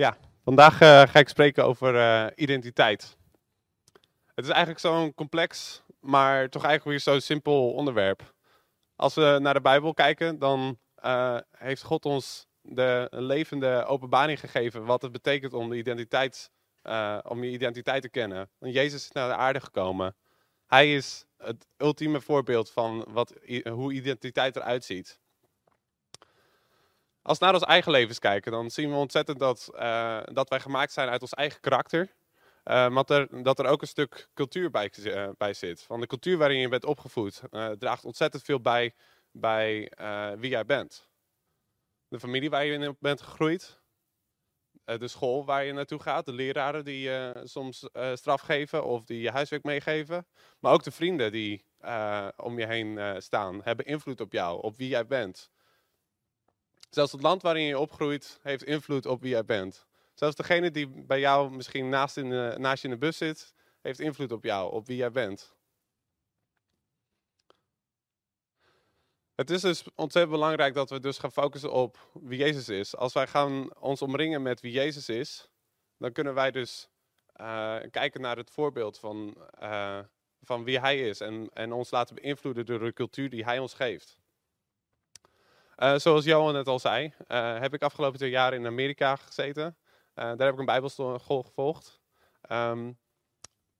Ja, 0.00 0.16
vandaag 0.44 0.80
eh, 0.80 1.02
ga 1.02 1.18
ik 1.18 1.28
spreken 1.28 1.64
over 1.64 1.96
eh, 1.96 2.26
identiteit. 2.34 3.16
Het 4.34 4.44
is 4.44 4.50
eigenlijk 4.50 4.80
zo'n 4.80 5.14
complex, 5.14 5.82
maar 6.00 6.48
toch 6.48 6.64
eigenlijk 6.64 6.84
weer 7.04 7.14
zo'n 7.14 7.20
simpel 7.20 7.72
onderwerp. 7.72 8.34
Als 8.96 9.14
we 9.14 9.38
naar 9.40 9.54
de 9.54 9.60
Bijbel 9.60 9.94
kijken, 9.94 10.38
dan 10.38 10.78
eh, 10.94 11.38
heeft 11.50 11.82
God 11.82 12.04
ons 12.04 12.46
de 12.62 13.08
levende 13.10 13.84
openbaring 13.84 14.40
gegeven 14.40 14.84
wat 14.84 15.02
het 15.02 15.12
betekent 15.12 15.52
om, 15.52 15.68
de 15.68 15.76
identiteit, 15.76 16.50
om 17.22 17.44
je 17.44 17.50
identiteit 17.50 18.02
te 18.02 18.10
kennen. 18.10 18.50
Want 18.58 18.74
Jezus 18.74 19.02
is 19.02 19.12
naar 19.12 19.28
de 19.28 19.36
aarde 19.36 19.60
gekomen. 19.60 20.16
Hij 20.66 20.94
is 20.94 21.24
het 21.36 21.66
ultieme 21.76 22.20
voorbeeld 22.20 22.70
van 22.70 23.06
wat, 23.08 23.34
hoe 23.70 23.92
identiteit 23.92 24.56
eruit 24.56 24.84
ziet. 24.84 25.20
Als 27.30 27.38
we 27.38 27.44
naar 27.44 27.54
ons 27.54 27.64
eigen 27.64 27.92
levens 27.92 28.18
kijken, 28.18 28.52
dan 28.52 28.70
zien 28.70 28.90
we 28.90 28.96
ontzettend 28.96 29.38
dat, 29.38 29.70
eh, 29.74 30.20
dat 30.24 30.48
wij 30.48 30.60
gemaakt 30.60 30.92
zijn 30.92 31.08
uit 31.08 31.20
ons 31.20 31.34
eigen 31.34 31.60
karakter. 31.60 32.14
Eh, 32.64 32.74
maar 32.74 33.04
dat 33.04 33.10
er, 33.10 33.42
dat 33.42 33.58
er 33.58 33.66
ook 33.66 33.80
een 33.80 33.88
stuk 33.88 34.28
cultuur 34.34 34.70
bij, 34.70 34.90
eh, 34.90 35.28
bij 35.36 35.54
zit. 35.54 35.82
Van 35.82 36.00
de 36.00 36.06
cultuur 36.06 36.38
waarin 36.38 36.58
je 36.58 36.68
bent 36.68 36.84
opgevoed 36.84 37.42
draagt 37.78 38.04
ontzettend 38.04 38.42
veel 38.42 38.60
bij 38.60 38.94
bij 39.32 39.92
wie 40.38 40.50
jij 40.50 40.64
bent. 40.64 41.08
De 42.08 42.20
familie 42.20 42.50
waar 42.50 42.64
je 42.64 42.72
in 42.72 42.96
bent 43.00 43.22
gegroeid. 43.22 43.78
de 44.84 45.08
school 45.08 45.44
waar 45.44 45.64
je 45.64 45.72
naartoe 45.72 46.00
gaat. 46.00 46.24
De 46.24 46.32
leraren 46.32 46.84
die 46.84 47.00
je 47.00 47.40
soms 47.44 47.88
straf 48.14 48.40
geven 48.40 48.84
of 48.84 49.04
die 49.04 49.20
je 49.20 49.30
huiswerk 49.30 49.64
meegeven. 49.64 50.26
Maar 50.58 50.72
ook 50.72 50.82
de 50.82 50.90
vrienden 50.90 51.32
die 51.32 51.64
om 52.36 52.58
je 52.58 52.66
heen 52.66 53.22
staan. 53.22 53.62
Hebben 53.62 53.84
invloed 53.86 54.20
op 54.20 54.32
jou, 54.32 54.62
op 54.62 54.76
wie 54.76 54.88
jij 54.88 55.06
bent. 55.06 55.50
Zelfs 56.90 57.12
het 57.12 57.22
land 57.22 57.42
waarin 57.42 57.64
je 57.64 57.78
opgroeit 57.78 58.38
heeft 58.42 58.64
invloed 58.64 59.06
op 59.06 59.20
wie 59.20 59.30
jij 59.30 59.44
bent. 59.44 59.86
Zelfs 60.14 60.36
degene 60.36 60.70
die 60.70 60.88
bij 60.88 61.20
jou 61.20 61.50
misschien 61.50 61.88
naast, 61.88 62.16
in 62.16 62.30
de, 62.30 62.54
naast 62.58 62.82
je 62.82 62.88
in 62.88 62.94
de 62.94 63.00
bus 63.00 63.16
zit, 63.16 63.54
heeft 63.80 64.00
invloed 64.00 64.32
op 64.32 64.44
jou, 64.44 64.72
op 64.72 64.86
wie 64.86 64.96
jij 64.96 65.10
bent. 65.10 65.54
Het 69.34 69.50
is 69.50 69.60
dus 69.60 69.84
ontzettend 69.94 70.34
belangrijk 70.34 70.74
dat 70.74 70.90
we 70.90 71.00
dus 71.00 71.18
gaan 71.18 71.32
focussen 71.32 71.72
op 71.72 72.10
wie 72.12 72.38
Jezus 72.38 72.68
is. 72.68 72.96
Als 72.96 73.12
wij 73.12 73.26
gaan 73.26 73.76
ons 73.78 74.02
omringen 74.02 74.42
met 74.42 74.60
wie 74.60 74.72
Jezus 74.72 75.08
is, 75.08 75.50
dan 75.98 76.12
kunnen 76.12 76.34
wij 76.34 76.50
dus 76.50 76.88
eh, 77.32 77.78
kijken 77.90 78.20
naar 78.20 78.36
het 78.36 78.50
voorbeeld 78.50 78.98
van, 78.98 79.46
eh, 79.50 79.98
van 80.40 80.64
wie 80.64 80.80
Hij 80.80 81.08
is. 81.08 81.20
En, 81.20 81.48
en 81.52 81.72
ons 81.72 81.90
laten 81.90 82.14
beïnvloeden 82.14 82.66
door 82.66 82.78
de 82.78 82.92
cultuur 82.92 83.30
die 83.30 83.44
Hij 83.44 83.58
ons 83.58 83.74
geeft. 83.74 84.19
Eh, 85.80 85.98
zoals 85.98 86.24
Johan 86.24 86.52
net 86.52 86.66
al 86.66 86.78
zei, 86.78 87.14
eh, 87.26 87.58
heb 87.58 87.74
ik 87.74 87.82
afgelopen 87.82 88.18
twee 88.18 88.30
jaar 88.30 88.54
in 88.54 88.66
Amerika 88.66 89.16
gezeten. 89.16 89.76
Eh, 90.14 90.24
daar 90.24 90.38
heb 90.38 90.52
ik 90.52 90.58
een 90.58 90.64
bijbelschool 90.64 91.42
gevolgd. 91.42 92.00
Ehm, 92.40 92.92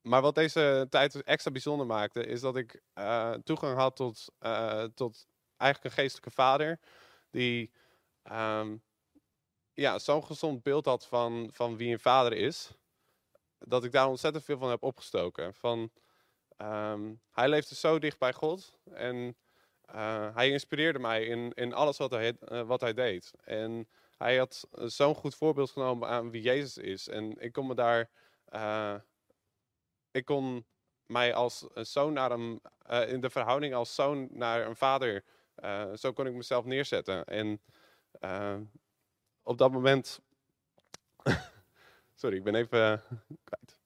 maar 0.00 0.20
wat 0.22 0.34
deze 0.34 0.86
tijd 0.90 1.22
extra 1.22 1.50
bijzonder 1.50 1.86
maakte, 1.86 2.26
is 2.26 2.40
dat 2.40 2.56
ik 2.56 2.82
toegang 3.44 3.76
had 3.76 3.96
tot, 3.96 4.32
tot 4.94 5.26
eigenlijk 5.56 5.84
een 5.84 6.02
geestelijke 6.02 6.30
vader. 6.30 6.80
Die 7.30 7.70
ehm, 8.22 8.76
ja, 9.74 9.98
zo'n 9.98 10.24
gezond 10.24 10.62
beeld 10.62 10.84
had 10.84 11.06
van, 11.06 11.50
van 11.52 11.76
wie 11.76 11.92
een 11.92 12.00
vader 12.00 12.32
is. 12.32 12.70
Dat 13.58 13.84
ik 13.84 13.92
daar 13.92 14.08
ontzettend 14.08 14.44
veel 14.44 14.58
van 14.58 14.70
heb 14.70 14.82
opgestoken. 14.82 15.54
Van, 15.54 15.90
ehm, 16.56 17.14
hij 17.30 17.48
leefde 17.48 17.74
zo 17.74 17.98
dicht 17.98 18.18
bij 18.18 18.32
God. 18.32 18.78
En 18.92 19.36
hij 20.34 20.50
inspireerde 20.50 20.98
mij 20.98 21.24
in, 21.24 21.52
in 21.54 21.72
alles 21.74 21.96
wat 21.98 22.10
hij, 22.10 22.36
eh, 22.38 22.62
wat 22.62 22.80
hij 22.80 22.94
deed. 22.94 23.32
En 23.44 23.88
hij 24.16 24.36
had 24.38 24.68
eh, 24.72 24.84
zo'n 24.86 25.14
goed 25.14 25.34
voorbeeld 25.34 25.70
genomen 25.70 26.08
aan 26.08 26.30
wie 26.30 26.42
Jezus 26.42 26.76
is. 26.76 27.08
En 27.08 27.40
ik 27.40 27.52
kon 27.52 27.66
me 27.66 27.74
daar. 27.74 28.10
eh, 28.44 28.94
ik 30.10 30.24
kon 30.24 30.66
mij 31.06 31.34
als 31.34 31.66
zoon 31.74 32.12
naar 32.12 32.30
hem. 32.30 32.60
eh, 32.82 33.12
in 33.12 33.20
de 33.20 33.30
verhouding 33.30 33.74
als 33.74 33.94
zoon 33.94 34.28
naar 34.32 34.66
een 34.66 34.76
vader. 34.76 35.24
eh, 35.54 35.92
zo 35.94 36.12
kon 36.12 36.26
ik 36.26 36.34
mezelf 36.34 36.64
neerzetten. 36.64 37.24
En 37.24 37.60
eh, 38.12 38.56
op 39.42 39.58
dat 39.58 39.72
moment. 39.72 40.20
Sorry, 42.14 42.36
ik 42.36 42.44
ben 42.44 42.54
even 42.54 42.92
eh, 42.92 42.98
kwijt. 43.44 43.79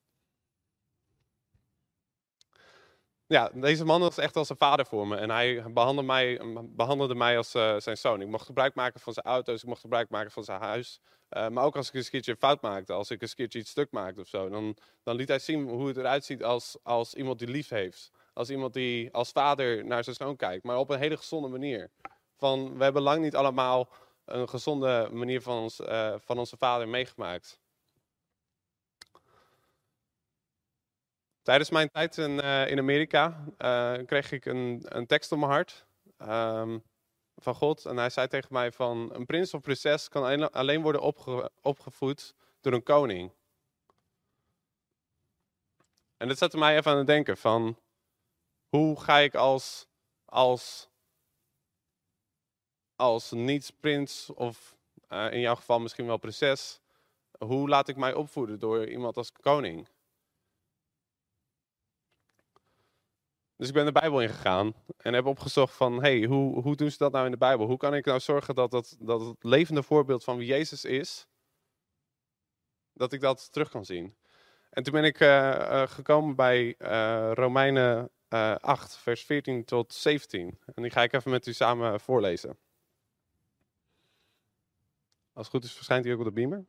Ja, 3.26 3.50
deze 3.54 3.84
man 3.84 4.00
was 4.00 4.18
echt 4.18 4.36
als 4.36 4.48
een 4.48 4.56
vader 4.56 4.86
voor 4.86 5.06
me. 5.06 5.16
En 5.16 5.30
hij 5.30 5.72
behandelde 5.72 6.02
mij, 6.02 6.40
behandelde 6.62 7.14
mij 7.14 7.36
als 7.36 7.54
eh, 7.54 7.76
zijn 7.78 7.96
zoon. 7.96 8.20
Ik 8.20 8.28
mocht 8.28 8.46
gebruik 8.46 8.74
maken 8.74 9.00
van 9.00 9.12
zijn 9.12 9.26
auto's, 9.26 9.62
ik 9.62 9.68
mocht 9.68 9.80
gebruik 9.80 10.08
maken 10.08 10.30
van 10.30 10.44
zijn 10.44 10.60
huis. 10.60 11.00
Eh, 11.28 11.48
maar 11.48 11.64
ook 11.64 11.76
als 11.76 11.88
ik 11.88 11.94
een 11.94 12.10
keertje 12.10 12.32
een 12.32 12.38
fout 12.38 12.62
maakte, 12.62 12.92
als 12.92 13.10
ik 13.10 13.22
een 13.22 13.34
keertje 13.34 13.58
iets 13.58 13.70
stuk 13.70 13.90
maakte 13.90 14.20
of 14.20 14.28
zo. 14.28 14.48
Dan, 14.48 14.76
dan 15.02 15.16
liet 15.16 15.28
hij 15.28 15.38
zien 15.38 15.68
hoe 15.68 15.88
het 15.88 15.96
eruit 15.96 16.24
ziet 16.24 16.44
als, 16.44 16.76
als 16.82 17.14
iemand 17.14 17.38
die 17.38 17.48
lief 17.48 17.68
heeft. 17.68 18.10
Als 18.32 18.50
iemand 18.50 18.72
die 18.72 19.12
als 19.12 19.30
vader 19.30 19.84
naar 19.84 20.04
zijn 20.04 20.16
zoon 20.16 20.36
kijkt, 20.36 20.64
maar 20.64 20.78
op 20.78 20.90
een 20.90 20.98
hele 20.98 21.16
gezonde 21.16 21.48
manier. 21.48 21.90
Van, 22.36 22.76
we 22.76 22.84
hebben 22.84 23.02
lang 23.02 23.22
niet 23.22 23.36
allemaal 23.36 23.88
een 24.24 24.48
gezonde 24.48 25.08
manier 25.12 25.42
van, 25.42 25.62
ons, 25.62 25.80
eh, 25.80 26.14
van 26.18 26.38
onze 26.38 26.56
vader 26.56 26.88
meegemaakt. 26.88 27.58
Tijdens 31.44 31.70
mijn 31.70 31.90
tijd 31.90 32.18
in, 32.18 32.40
eh, 32.40 32.70
in 32.70 32.78
Amerika 32.78 33.44
eh, 33.58 33.94
kreeg 34.06 34.32
ik 34.32 34.44
een, 34.44 34.82
een 34.84 35.06
tekst 35.06 35.32
op 35.32 35.38
mijn 35.38 35.50
hart 35.50 35.86
ehm, 36.16 36.78
van 37.36 37.54
God. 37.54 37.86
En 37.86 37.96
hij 37.96 38.10
zei 38.10 38.28
tegen 38.28 38.52
mij 38.52 38.72
van, 38.72 39.14
een 39.14 39.26
prins 39.26 39.54
of 39.54 39.60
prinses 39.60 40.08
kan 40.08 40.52
alleen, 40.52 40.82
worden 40.82 41.00
opge- 41.00 41.50
opgevoed 41.62 42.34
door 42.60 42.72
een 42.72 42.82
koning. 42.82 43.32
En 46.16 46.28
dat 46.28 46.38
zette 46.38 46.58
mij 46.58 46.76
even 46.76 46.90
aan 46.90 46.98
het 46.98 47.06
denken 47.06 47.36
van, 47.36 47.78
hoe 48.68 49.00
ga 49.00 49.18
ik 49.18 49.34
als, 49.34 49.86
als, 50.24 50.88
als 52.96 53.30
niet-prins 53.30 54.30
of 54.30 54.76
eh, 55.08 55.32
in 55.32 55.40
jouw 55.40 55.54
geval 55.54 55.80
misschien 55.80 56.06
wel 56.06 56.18
prinses, 56.18 56.80
hoe 57.38 57.68
laat 57.68 57.88
ik 57.88 57.96
mij 57.96 58.14
opvoeden 58.14 58.58
door 58.58 58.88
iemand 58.88 59.16
als 59.16 59.32
koning? 59.32 59.88
Dus 63.56 63.68
ik 63.68 63.74
ben 63.74 63.84
de 63.84 63.92
Bijbel 63.92 64.20
ingegaan 64.20 64.74
en 64.96 65.14
heb 65.14 65.26
opgezocht 65.26 65.74
van, 65.74 66.02
hey, 66.02 66.24
hoe, 66.24 66.62
hoe 66.62 66.76
doen 66.76 66.90
ze 66.90 66.98
dat 66.98 67.12
nou 67.12 67.24
in 67.24 67.30
de 67.30 67.36
Bijbel? 67.36 67.66
Hoe 67.66 67.76
kan 67.76 67.94
ik 67.94 68.04
nou 68.04 68.20
zorgen 68.20 68.54
dat, 68.54 68.70
dat, 68.70 68.96
dat 69.00 69.20
het 69.20 69.36
levende 69.44 69.82
voorbeeld 69.82 70.24
van 70.24 70.36
wie 70.36 70.46
Jezus 70.46 70.84
is, 70.84 71.26
dat 72.92 73.12
ik 73.12 73.20
dat 73.20 73.52
terug 73.52 73.70
kan 73.70 73.84
zien? 73.84 74.16
En 74.70 74.82
toen 74.82 74.92
ben 74.92 75.04
ik 75.04 75.20
eh, 75.20 75.82
eh, 75.82 75.88
gekomen 75.88 76.36
bij 76.36 76.74
eh, 76.78 77.30
Romeinen 77.34 78.10
eh 78.28 78.54
8, 78.54 78.96
vers 78.96 79.24
14 79.24 79.64
tot 79.64 79.92
17. 79.92 80.58
En 80.74 80.82
die 80.82 80.90
ga 80.90 81.02
ik 81.02 81.12
even 81.12 81.30
met 81.30 81.46
u 81.46 81.52
samen 81.52 82.00
voorlezen. 82.00 82.58
Als 85.32 85.46
het 85.46 85.54
goed 85.54 85.64
is, 85.64 85.72
verschijnt 85.72 86.04
hij 86.04 86.14
ook 86.14 86.20
op 86.20 86.24
de 86.24 86.32
beamer. 86.32 86.64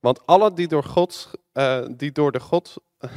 Want 0.00 0.26
allen 0.26 0.54
die 0.54 0.68
door, 0.68 0.84
Gods, 0.84 1.30
eh, 1.52 1.86
die 1.96 2.12
door 2.12 2.32
de 2.32 2.40
God. 2.40 2.76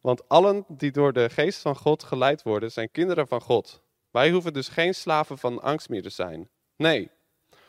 Want 0.00 0.28
allen 0.28 0.64
die 0.68 0.90
door 0.90 1.12
de 1.12 1.30
geest 1.30 1.60
van 1.60 1.76
God 1.76 2.02
geleid 2.02 2.42
worden, 2.42 2.72
zijn 2.72 2.90
kinderen 2.90 3.28
van 3.28 3.40
God. 3.40 3.82
Wij 4.10 4.30
hoeven 4.30 4.52
dus 4.52 4.68
geen 4.68 4.94
slaven 4.94 5.38
van 5.38 5.62
angst 5.62 5.88
meer 5.88 6.02
te 6.02 6.10
zijn. 6.10 6.50
Nee, 6.76 7.10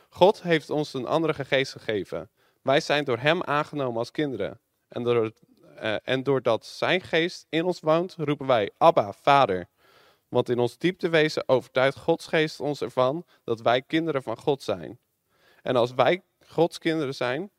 God 0.09 0.41
heeft 0.41 0.69
ons 0.69 0.93
een 0.93 1.05
andere 1.05 1.45
geest 1.45 1.71
gegeven. 1.71 2.29
Wij 2.61 2.79
zijn 2.79 3.03
door 3.03 3.17
Hem 3.17 3.43
aangenomen 3.43 3.97
als 3.97 4.11
kinderen. 4.11 4.59
En, 4.87 5.03
door, 5.03 5.31
eh, 5.75 5.95
en 6.03 6.23
doordat 6.23 6.65
Zijn 6.65 7.01
geest 7.01 7.45
in 7.49 7.65
ons 7.65 7.79
woont, 7.79 8.15
roepen 8.17 8.47
wij 8.47 8.71
Abba, 8.77 9.13
Vader. 9.13 9.67
Want 10.27 10.49
in 10.49 10.59
ons 10.59 10.77
dieptewezen 10.77 11.43
overtuigt 11.47 11.97
Gods 11.97 12.27
geest 12.27 12.59
ons 12.59 12.81
ervan 12.81 13.25
dat 13.43 13.61
wij 13.61 13.81
kinderen 13.81 14.23
van 14.23 14.37
God 14.37 14.63
zijn. 14.63 14.99
En 15.61 15.75
als 15.75 15.93
wij 15.93 16.21
Gods 16.45 16.77
kinderen 16.77 17.15
zijn, 17.15 17.51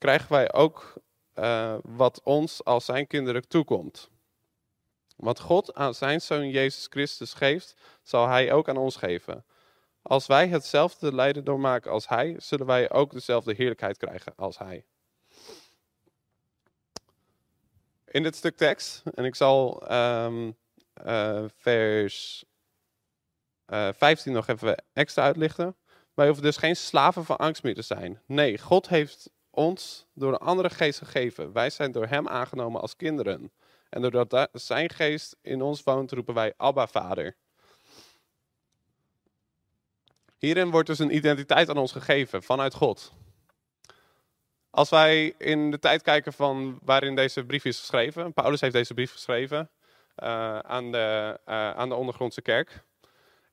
krijgen 0.00 0.32
wij 0.32 0.52
ook 0.52 0.94
eh, 1.34 1.76
wat 1.82 2.20
ons 2.22 2.64
als 2.64 2.84
zijn 2.84 3.06
kinderen 3.06 3.48
toekomt. 3.48 4.10
Wat 5.16 5.40
God 5.40 5.74
aan 5.74 5.94
zijn 5.94 6.20
zoon 6.20 6.50
Jezus 6.50 6.86
Christus 6.90 7.34
geeft, 7.34 7.74
zal 8.02 8.28
hij 8.28 8.52
ook 8.52 8.68
aan 8.68 8.76
ons 8.76 8.96
geven. 8.96 9.44
Als 10.02 10.26
wij 10.26 10.48
hetzelfde 10.48 11.14
lijden 11.14 11.44
doormaken 11.44 11.90
als 11.90 12.08
hij, 12.08 12.34
zullen 12.38 12.66
wij 12.66 12.90
ook 12.90 13.12
dezelfde 13.12 13.54
heerlijkheid 13.54 13.96
krijgen 13.96 14.32
als 14.36 14.58
hij. 14.58 14.84
In 18.06 18.22
dit 18.22 18.36
stuk 18.36 18.56
tekst, 18.56 19.02
en 19.14 19.24
ik 19.24 19.34
zal 19.34 19.86
ehm, 19.88 20.50
eh, 20.92 21.44
vers 21.56 22.44
eh, 23.64 23.88
15 23.92 24.32
nog 24.32 24.48
even 24.48 24.84
extra 24.92 25.22
uitlichten. 25.22 25.76
Wij 26.14 26.26
hoeven 26.26 26.44
dus 26.44 26.56
geen 26.56 26.76
slaven 26.76 27.24
van 27.24 27.36
angst 27.36 27.62
meer 27.62 27.74
te 27.74 27.82
zijn. 27.82 28.22
Nee, 28.26 28.58
God 28.58 28.88
heeft 28.88 29.30
ons 29.50 30.06
door 30.14 30.32
een 30.32 30.38
andere 30.38 30.70
geest 30.70 30.98
gegeven. 30.98 31.52
Wij 31.52 31.70
zijn 31.70 31.92
door 31.92 32.06
Hem 32.06 32.28
aangenomen 32.28 32.80
als 32.80 32.96
kinderen. 32.96 33.52
En 33.88 34.02
doordat 34.02 34.30
da- 34.30 34.48
Zijn 34.52 34.90
geest 34.90 35.36
in 35.42 35.62
ons 35.62 35.82
woont, 35.82 36.12
roepen 36.12 36.34
wij 36.34 36.54
Abba, 36.56 36.86
Vader. 36.86 37.36
Hierin 40.38 40.70
wordt 40.70 40.86
dus 40.86 40.98
een 40.98 41.14
identiteit 41.14 41.68
aan 41.68 41.76
ons 41.78 41.92
gegeven 41.92 42.42
vanuit 42.42 42.74
God. 42.74 43.12
Als 44.70 44.90
wij 44.90 45.34
in 45.38 45.70
de 45.70 45.78
tijd 45.78 46.02
kijken 46.02 46.32
van 46.32 46.78
waarin 46.82 47.14
deze 47.14 47.44
brief 47.44 47.64
is 47.64 47.78
geschreven, 47.78 48.32
Paulus 48.32 48.60
heeft 48.60 48.72
deze 48.72 48.94
brief 48.94 49.12
geschreven 49.12 49.70
uh, 50.16 50.58
aan, 50.58 50.92
de, 50.92 51.38
uh, 51.48 51.70
aan 51.70 51.88
de 51.88 51.94
ondergrondse 51.94 52.42
kerk. 52.42 52.84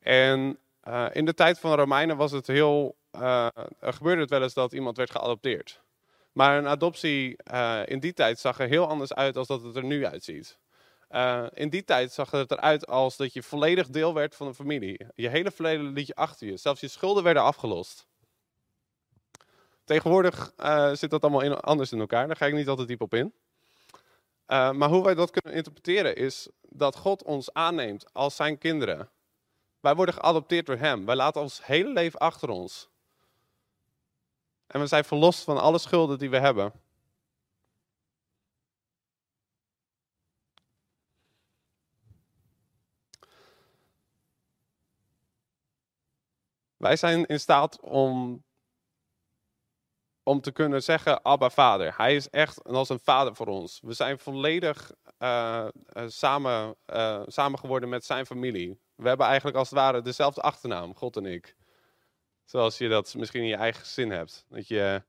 En 0.00 0.58
uh, 0.88 1.06
in 1.12 1.24
de 1.24 1.34
tijd 1.34 1.58
van 1.58 1.70
de 1.70 1.76
Romeinen 1.76 2.16
was 2.16 2.32
het 2.32 2.46
heel, 2.46 2.96
gebeurde 3.80 4.20
het 4.20 4.30
wel 4.30 4.42
eens 4.42 4.54
dat 4.54 4.72
iemand 4.72 4.96
werd 4.96 5.10
geadopteerd. 5.10 5.82
Maar 6.38 6.58
een 6.58 6.66
adoptie 6.66 7.36
in 7.84 8.00
die 8.00 8.12
tijd 8.12 8.38
zag 8.38 8.60
er 8.60 8.68
heel 8.68 8.88
anders 8.88 9.14
uit 9.14 9.34
dan 9.34 9.44
dat 9.46 9.62
het 9.62 9.76
er 9.76 9.84
nu 9.84 10.06
uitziet. 10.06 10.58
in 11.54 11.68
die 11.68 11.84
tijd 11.84 12.12
zag 12.12 12.30
het 12.30 12.50
eruit 12.50 12.86
als 12.86 13.16
dat 13.16 13.32
je 13.32 13.42
volledig 13.42 13.88
deel 13.88 14.14
werd 14.14 14.34
van 14.34 14.46
een 14.46 14.54
familie. 14.54 15.06
Je 15.14 15.28
hele 15.28 15.50
verleden 15.50 15.92
liet 15.92 16.06
je 16.06 16.14
achter 16.14 16.46
je. 16.46 16.56
Zelfs 16.56 16.80
je 16.80 16.88
schulden 16.88 17.22
werden 17.22 17.42
afgelost. 17.42 18.06
Tegenwoordig 19.84 20.52
uh, 20.58 20.92
zit 20.92 21.10
dat 21.10 21.22
allemaal 21.22 21.40
in, 21.40 21.60
anders 21.60 21.92
in 21.92 22.00
elkaar. 22.00 22.26
Daar 22.26 22.36
ga 22.36 22.46
ik 22.46 22.54
niet 22.54 22.68
altijd 22.68 22.88
diep 22.88 23.00
op 23.00 23.14
in. 23.14 23.34
Maar 24.46 24.88
hoe 24.88 25.04
wij 25.04 25.14
dat 25.14 25.30
kunnen 25.30 25.58
interpreteren 25.58 26.16
is 26.16 26.48
dat 26.62 26.96
God 26.96 27.22
ons 27.22 27.52
aanneemt 27.52 28.12
als 28.12 28.36
zijn 28.36 28.58
kinderen. 28.58 29.08
Wij 29.80 29.94
worden 29.94 30.14
geadopteerd 30.14 30.66
door 30.66 30.78
hem. 30.78 31.04
Wij 31.04 31.16
laten 31.16 31.40
ons 31.40 31.66
hele 31.66 31.92
leven 31.92 32.18
achter 32.18 32.48
ons. 32.48 32.88
En 34.68 34.80
we 34.80 34.86
zijn 34.86 35.04
verlost 35.04 35.44
van 35.44 35.58
alle 35.58 35.78
schulden 35.78 36.18
die 36.18 36.30
we 36.30 36.38
hebben. 36.38 36.72
Wij 46.76 46.96
zijn 46.96 47.26
in 47.26 47.40
staat 47.40 47.80
om 47.80 48.42
om 50.28 50.40
te 50.40 50.52
kunnen 50.52 50.82
zeggen, 50.82 51.24
Abba 51.24 51.50
Vader. 51.50 51.94
Hij 51.96 52.14
is 52.14 52.30
echt 52.30 52.64
als 52.64 52.88
een 52.88 53.00
vader 53.00 53.34
voor 53.34 53.46
ons. 53.46 53.80
We 53.82 53.92
zijn 53.92 54.18
volledig 54.18 54.92
uh, 55.18 55.68
samen, 56.06 56.76
uh, 56.86 57.22
samen 57.26 57.58
geworden 57.58 57.88
met 57.88 58.04
zijn 58.04 58.26
familie. 58.26 58.80
We 58.94 59.08
hebben 59.08 59.26
eigenlijk 59.26 59.56
als 59.56 59.70
het 59.70 59.78
ware 59.78 60.02
dezelfde 60.02 60.40
achternaam, 60.40 60.94
God 60.94 61.16
en 61.16 61.26
ik. 61.26 61.56
Zoals 62.48 62.78
je 62.78 62.88
dat 62.88 63.14
misschien 63.14 63.42
in 63.42 63.48
je 63.48 63.56
eigen 63.56 63.86
zin 63.86 64.10
hebt. 64.10 64.44
Dat 64.48 64.68
je, 64.68 65.02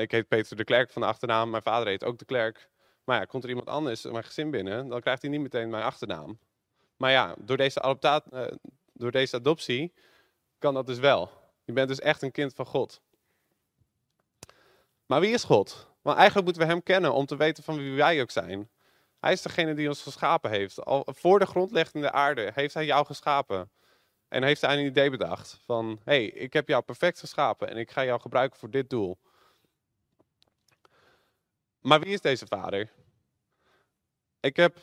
ik 0.00 0.10
heet 0.10 0.28
Peter 0.28 0.56
de 0.56 0.64
Klerk 0.64 0.90
van 0.90 1.02
de 1.02 1.08
achternaam, 1.08 1.50
mijn 1.50 1.62
vader 1.62 1.86
heet 1.86 2.04
ook 2.04 2.18
de 2.18 2.24
Klerk. 2.24 2.68
Maar 3.04 3.18
ja, 3.18 3.24
komt 3.24 3.42
er 3.42 3.48
iemand 3.48 3.68
anders 3.68 4.02
mijn 4.02 4.24
gezin 4.24 4.50
binnen, 4.50 4.88
dan 4.88 5.00
krijgt 5.00 5.22
hij 5.22 5.30
niet 5.30 5.40
meteen 5.40 5.70
mijn 5.70 5.82
achternaam. 5.82 6.38
Maar 6.96 7.10
ja, 7.10 7.34
door 7.38 7.56
deze, 7.56 7.96
door 8.92 9.10
deze 9.10 9.36
adoptie 9.36 9.92
kan 10.58 10.74
dat 10.74 10.86
dus 10.86 10.98
wel. 10.98 11.30
Je 11.64 11.72
bent 11.72 11.88
dus 11.88 12.00
echt 12.00 12.22
een 12.22 12.32
kind 12.32 12.54
van 12.54 12.66
God. 12.66 13.00
Maar 15.06 15.20
wie 15.20 15.32
is 15.32 15.44
God? 15.44 15.88
Want 16.02 16.16
eigenlijk 16.16 16.46
moeten 16.46 16.66
we 16.66 16.72
Hem 16.72 16.82
kennen 16.82 17.12
om 17.12 17.26
te 17.26 17.36
weten 17.36 17.62
van 17.62 17.76
wie 17.76 17.96
wij 17.96 18.20
ook 18.20 18.30
zijn. 18.30 18.70
Hij 19.20 19.32
is 19.32 19.42
degene 19.42 19.74
die 19.74 19.88
ons 19.88 20.02
geschapen 20.02 20.50
heeft. 20.50 20.84
Al 20.84 21.06
voor 21.06 21.38
de 21.38 21.46
grondlegging 21.46 22.04
de 22.04 22.12
aarde 22.12 22.50
heeft 22.54 22.74
Hij 22.74 22.84
jou 22.84 23.06
geschapen. 23.06 23.70
En 24.36 24.42
heeft 24.42 24.60
Hij 24.60 24.78
een 24.78 24.86
idee 24.86 25.10
bedacht 25.10 25.60
van, 25.64 26.00
hey, 26.04 26.24
ik 26.24 26.52
heb 26.52 26.68
jou 26.68 26.82
perfect 26.82 27.18
geschapen 27.18 27.68
en 27.68 27.76
ik 27.76 27.90
ga 27.90 28.04
jou 28.04 28.20
gebruiken 28.20 28.58
voor 28.58 28.70
dit 28.70 28.90
doel. 28.90 29.18
Maar 31.80 32.00
wie 32.00 32.12
is 32.12 32.20
deze 32.20 32.46
vader? 32.46 32.90
Ik 34.40 34.56
heb 34.56 34.76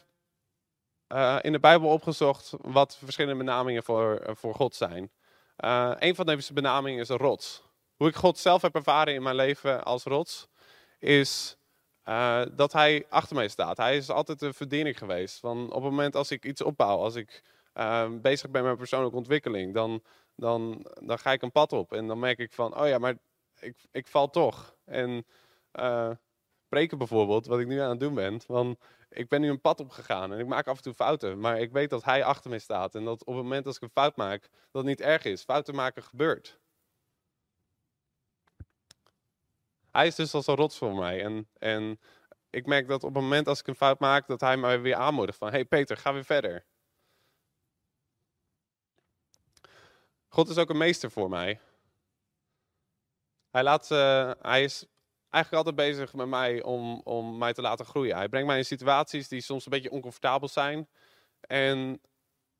uh, 1.07 1.39
in 1.41 1.51
de 1.51 1.59
Bijbel 1.59 1.89
opgezocht 1.89 2.53
wat 2.61 2.97
verschillende 2.97 3.37
benamingen 3.43 3.83
voor, 3.83 4.25
uh, 4.27 4.35
voor 4.35 4.55
God 4.55 4.75
zijn. 4.75 5.11
Uh, 5.57 5.91
een 5.99 6.15
van 6.15 6.25
deze 6.25 6.53
benamingen 6.53 6.99
is 6.99 7.09
een 7.09 7.17
rots 7.17 7.63
hoe 7.95 8.07
ik 8.07 8.15
God 8.15 8.37
zelf 8.37 8.61
heb 8.61 8.75
ervaren 8.75 9.13
in 9.13 9.23
mijn 9.23 9.35
leven 9.35 9.83
als 9.83 10.03
rots, 10.03 10.47
is 10.99 11.57
dat 12.55 12.73
hij 12.73 13.05
achter 13.09 13.35
mij 13.35 13.47
staat. 13.47 13.77
Hij 13.77 13.97
is 13.97 14.09
altijd 14.09 14.41
een 14.41 14.53
verdiening 14.53 14.97
geweest. 14.97 15.39
Van 15.39 15.65
op 15.65 15.83
het 15.83 15.91
moment 15.91 16.15
als 16.15 16.31
ik 16.31 16.45
iets 16.45 16.61
opbouw, 16.61 16.97
als 16.97 17.15
ik 17.15 17.43
uh, 17.73 18.09
bezig 18.21 18.49
ben 18.49 18.63
met 18.63 18.77
persoonlijke 18.77 19.17
ontwikkeling, 19.17 19.73
dan, 19.73 20.03
dan, 20.35 20.85
dan 21.01 21.19
ga 21.19 21.31
ik 21.31 21.41
een 21.41 21.51
pad 21.51 21.73
op. 21.73 21.93
En 21.93 22.07
dan 22.07 22.19
merk 22.19 22.39
ik 22.39 22.53
van, 22.53 22.79
oh 22.79 22.87
ja, 22.87 22.97
maar 22.97 23.17
ik, 23.59 23.85
ik 23.91 24.07
val 24.07 24.29
toch. 24.29 24.75
En 24.85 25.25
uh, 25.79 26.11
preken 26.67 26.97
bijvoorbeeld, 26.97 27.45
wat 27.45 27.59
ik 27.59 27.67
nu 27.67 27.79
aan 27.79 27.89
het 27.89 27.99
doen 27.99 28.13
ben. 28.13 28.41
Van, 28.41 28.77
ik 29.09 29.29
ben 29.29 29.41
nu 29.41 29.49
een 29.49 29.61
pad 29.61 29.79
opgegaan 29.79 30.33
en 30.33 30.39
ik 30.39 30.47
maak 30.47 30.67
af 30.67 30.77
en 30.77 30.83
toe 30.83 30.93
fouten. 30.93 31.39
Maar 31.39 31.59
ik 31.59 31.71
weet 31.71 31.89
dat 31.89 32.03
hij 32.03 32.23
achter 32.23 32.49
mij 32.49 32.59
staat. 32.59 32.95
En 32.95 33.05
dat 33.05 33.25
op 33.25 33.33
het 33.33 33.43
moment 33.43 33.65
als 33.65 33.75
ik 33.75 33.81
een 33.81 33.89
fout 33.89 34.15
maak, 34.15 34.49
dat 34.71 34.83
niet 34.83 35.01
erg 35.01 35.23
is. 35.23 35.43
Fouten 35.43 35.75
maken 35.75 36.03
gebeurt. 36.03 36.61
hij 39.93 40.07
is 40.07 40.15
dus 40.15 40.33
als 40.33 40.47
een 40.47 40.55
rots 40.55 40.77
voor 40.77 40.95
mij. 40.95 41.23
En, 41.23 41.49
en 41.57 41.99
ik 42.49 42.65
merk 42.65 42.87
dat 42.87 43.03
op 43.03 43.13
het 43.13 43.23
moment 43.23 43.47
als 43.47 43.59
ik 43.59 43.67
een 43.67 43.75
fout 43.75 43.99
maak, 43.99 44.27
dat 44.27 44.41
hij 44.41 44.57
mij 44.57 44.81
weer 44.81 44.95
aanmoedigt 44.95 45.37
van, 45.37 45.49
hey 45.49 45.65
Peter, 45.65 45.97
ga 45.97 46.13
weer 46.13 46.25
verder. 46.25 46.65
God 50.33 50.49
is 50.49 50.57
ook 50.57 50.69
een 50.69 50.77
meester 50.77 51.11
voor 51.11 51.29
mij. 51.29 51.59
Hij, 53.49 53.63
laat, 53.63 53.91
uh, 53.91 54.31
hij 54.41 54.63
is 54.63 54.85
eigenlijk 55.29 55.65
altijd 55.65 55.87
bezig 55.87 56.13
met 56.13 56.27
mij 56.27 56.63
om, 56.63 57.01
om 57.03 57.37
mij 57.37 57.53
te 57.53 57.61
laten 57.61 57.85
groeien. 57.85 58.15
Hij 58.15 58.29
brengt 58.29 58.47
mij 58.47 58.57
in 58.57 58.65
situaties 58.65 59.27
die 59.27 59.41
soms 59.41 59.65
een 59.65 59.71
beetje 59.71 59.91
oncomfortabel 59.91 60.47
zijn. 60.47 60.89
En 61.39 62.01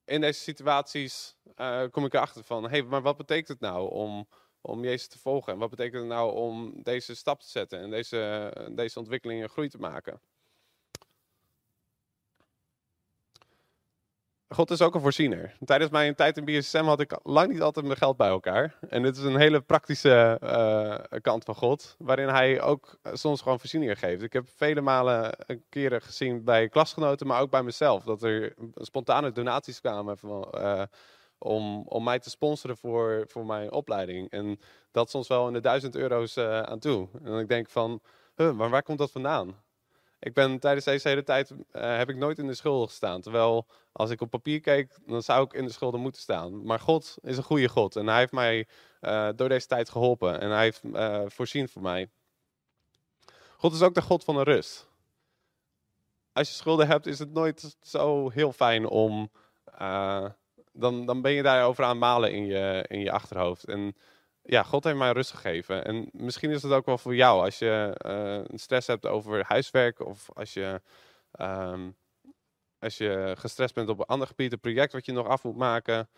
in 0.05 0.21
deze 0.21 0.39
situaties 0.39 1.35
uh, 1.55 1.83
kom 1.91 2.05
ik 2.05 2.13
erachter 2.13 2.43
van, 2.43 2.63
hé, 2.63 2.69
hey, 2.69 2.83
maar 2.83 3.01
wat 3.01 3.17
betekent 3.17 3.47
het 3.47 3.59
nou 3.59 3.91
om, 3.91 4.27
om 4.61 4.83
Jezus 4.83 5.07
te 5.07 5.19
volgen? 5.19 5.53
En 5.53 5.59
wat 5.59 5.69
betekent 5.69 6.01
het 6.01 6.11
nou 6.11 6.33
om 6.33 6.83
deze 6.83 7.15
stap 7.15 7.39
te 7.39 7.49
zetten 7.49 7.79
en 7.79 7.89
deze, 7.89 8.51
deze 8.71 8.99
ontwikkelingen 8.99 9.49
groei 9.49 9.69
te 9.69 9.79
maken? 9.79 10.21
God 14.53 14.71
is 14.71 14.81
ook 14.81 14.95
een 14.95 15.01
voorziener. 15.01 15.55
Tijdens 15.65 15.91
mijn 15.91 16.15
tijd 16.15 16.37
in 16.37 16.45
BSM 16.45 16.83
had 16.83 16.99
ik 16.99 17.19
lang 17.23 17.51
niet 17.51 17.61
altijd 17.61 17.85
mijn 17.85 17.97
geld 17.97 18.17
bij 18.17 18.27
elkaar. 18.27 18.75
En 18.89 19.03
dit 19.03 19.17
is 19.17 19.23
een 19.23 19.37
hele 19.37 19.61
praktische 19.61 20.39
uh, 20.43 21.19
kant 21.21 21.43
van 21.43 21.55
God, 21.55 21.95
waarin 21.99 22.27
hij 22.27 22.61
ook 22.61 22.99
soms 23.13 23.41
gewoon 23.41 23.59
voorzieningen 23.59 23.97
geeft. 23.97 24.21
Ik 24.23 24.33
heb 24.33 24.47
vele 24.55 24.81
malen 24.81 25.37
keren 25.69 26.01
gezien 26.01 26.43
bij 26.43 26.69
klasgenoten, 26.69 27.27
maar 27.27 27.41
ook 27.41 27.49
bij 27.49 27.63
mezelf, 27.63 28.03
dat 28.03 28.23
er 28.23 28.53
spontane 28.75 29.31
donaties 29.31 29.81
kwamen 29.81 30.17
van, 30.17 30.47
om, 31.37 31.81
om 31.87 32.03
mij 32.03 32.19
te 32.19 32.29
sponsoren 32.29 32.77
voor, 32.77 33.25
voor 33.27 33.45
mijn 33.45 33.71
opleiding. 33.71 34.29
En 34.29 34.59
dat 34.91 35.09
soms 35.09 35.27
wel 35.27 35.47
in 35.47 35.53
de 35.53 35.59
duizend 35.61 35.95
euro's 35.95 36.37
aan 36.37 36.79
toe. 36.79 37.07
En 37.23 37.39
ik 37.39 37.47
denk 37.47 37.69
van, 37.69 38.01
huh, 38.35 38.51
maar 38.51 38.69
waar 38.69 38.83
komt 38.83 38.97
dat 38.97 39.11
vandaan? 39.11 39.62
Ik 40.23 40.33
ben 40.33 40.59
tijdens 40.59 40.85
deze 40.85 41.07
hele 41.07 41.23
tijd, 41.23 41.51
uh, 41.51 41.57
heb 41.97 42.09
ik 42.09 42.15
nooit 42.15 42.39
in 42.39 42.47
de 42.47 42.53
schulden 42.53 42.87
gestaan. 42.87 43.21
Terwijl 43.21 43.67
als 43.91 44.09
ik 44.09 44.21
op 44.21 44.29
papier 44.29 44.59
keek, 44.59 44.97
dan 45.05 45.23
zou 45.23 45.45
ik 45.45 45.53
in 45.53 45.65
de 45.65 45.71
schulden 45.71 45.99
moeten 45.99 46.21
staan. 46.21 46.65
Maar 46.65 46.79
God 46.79 47.17
is 47.21 47.37
een 47.37 47.43
goede 47.43 47.69
God 47.69 47.95
en 47.95 48.07
hij 48.07 48.19
heeft 48.19 48.31
mij 48.31 48.67
uh, 49.01 49.29
door 49.35 49.49
deze 49.49 49.67
tijd 49.67 49.89
geholpen. 49.89 50.39
En 50.39 50.49
hij 50.49 50.63
heeft 50.63 50.81
voorzien 51.33 51.69
voor 51.69 51.81
mij. 51.81 52.09
God 53.57 53.73
is 53.73 53.81
ook 53.81 53.93
de 53.93 54.01
God 54.01 54.23
van 54.23 54.35
de 54.35 54.43
rust. 54.43 54.89
Als 56.33 56.49
je 56.49 56.55
schulden 56.55 56.87
hebt, 56.87 57.05
is 57.05 57.19
het 57.19 57.33
nooit 57.33 57.75
zo 57.81 58.29
heel 58.29 58.51
fijn 58.51 58.85
om 58.87 59.31
dan, 60.73 61.05
dan 61.05 61.21
ben 61.21 61.31
je 61.31 61.43
daarover 61.43 61.83
aan 61.83 61.97
malen 61.97 62.31
in 62.31 62.45
je, 62.45 62.85
in 62.87 62.99
je 62.99 63.11
achterhoofd. 63.11 63.63
En 63.63 63.95
ja, 64.43 64.63
God 64.63 64.83
heeft 64.83 64.97
mij 64.97 65.11
rust 65.11 65.31
gegeven. 65.31 65.85
En 65.85 66.09
misschien 66.11 66.51
is 66.51 66.63
het 66.63 66.71
ook 66.71 66.85
wel 66.85 66.97
voor 66.97 67.15
jou 67.15 67.43
als 67.43 67.59
je 67.59 67.99
uh, 68.05 68.57
stress 68.57 68.87
hebt 68.87 69.05
over 69.05 69.43
huiswerk 69.43 69.99
of 69.99 70.29
als 70.33 70.53
je, 70.53 70.81
um, 71.39 71.95
als 72.79 72.97
je 72.97 73.35
gestrest 73.37 73.73
bent 73.73 73.89
op 73.89 73.99
een 73.99 74.05
ander 74.05 74.27
gebied, 74.27 74.51
een 74.51 74.59
project 74.59 74.93
wat 74.93 75.05
je 75.05 75.11
nog 75.11 75.27
af 75.27 75.43
moet 75.43 75.57
maken. 75.57 76.09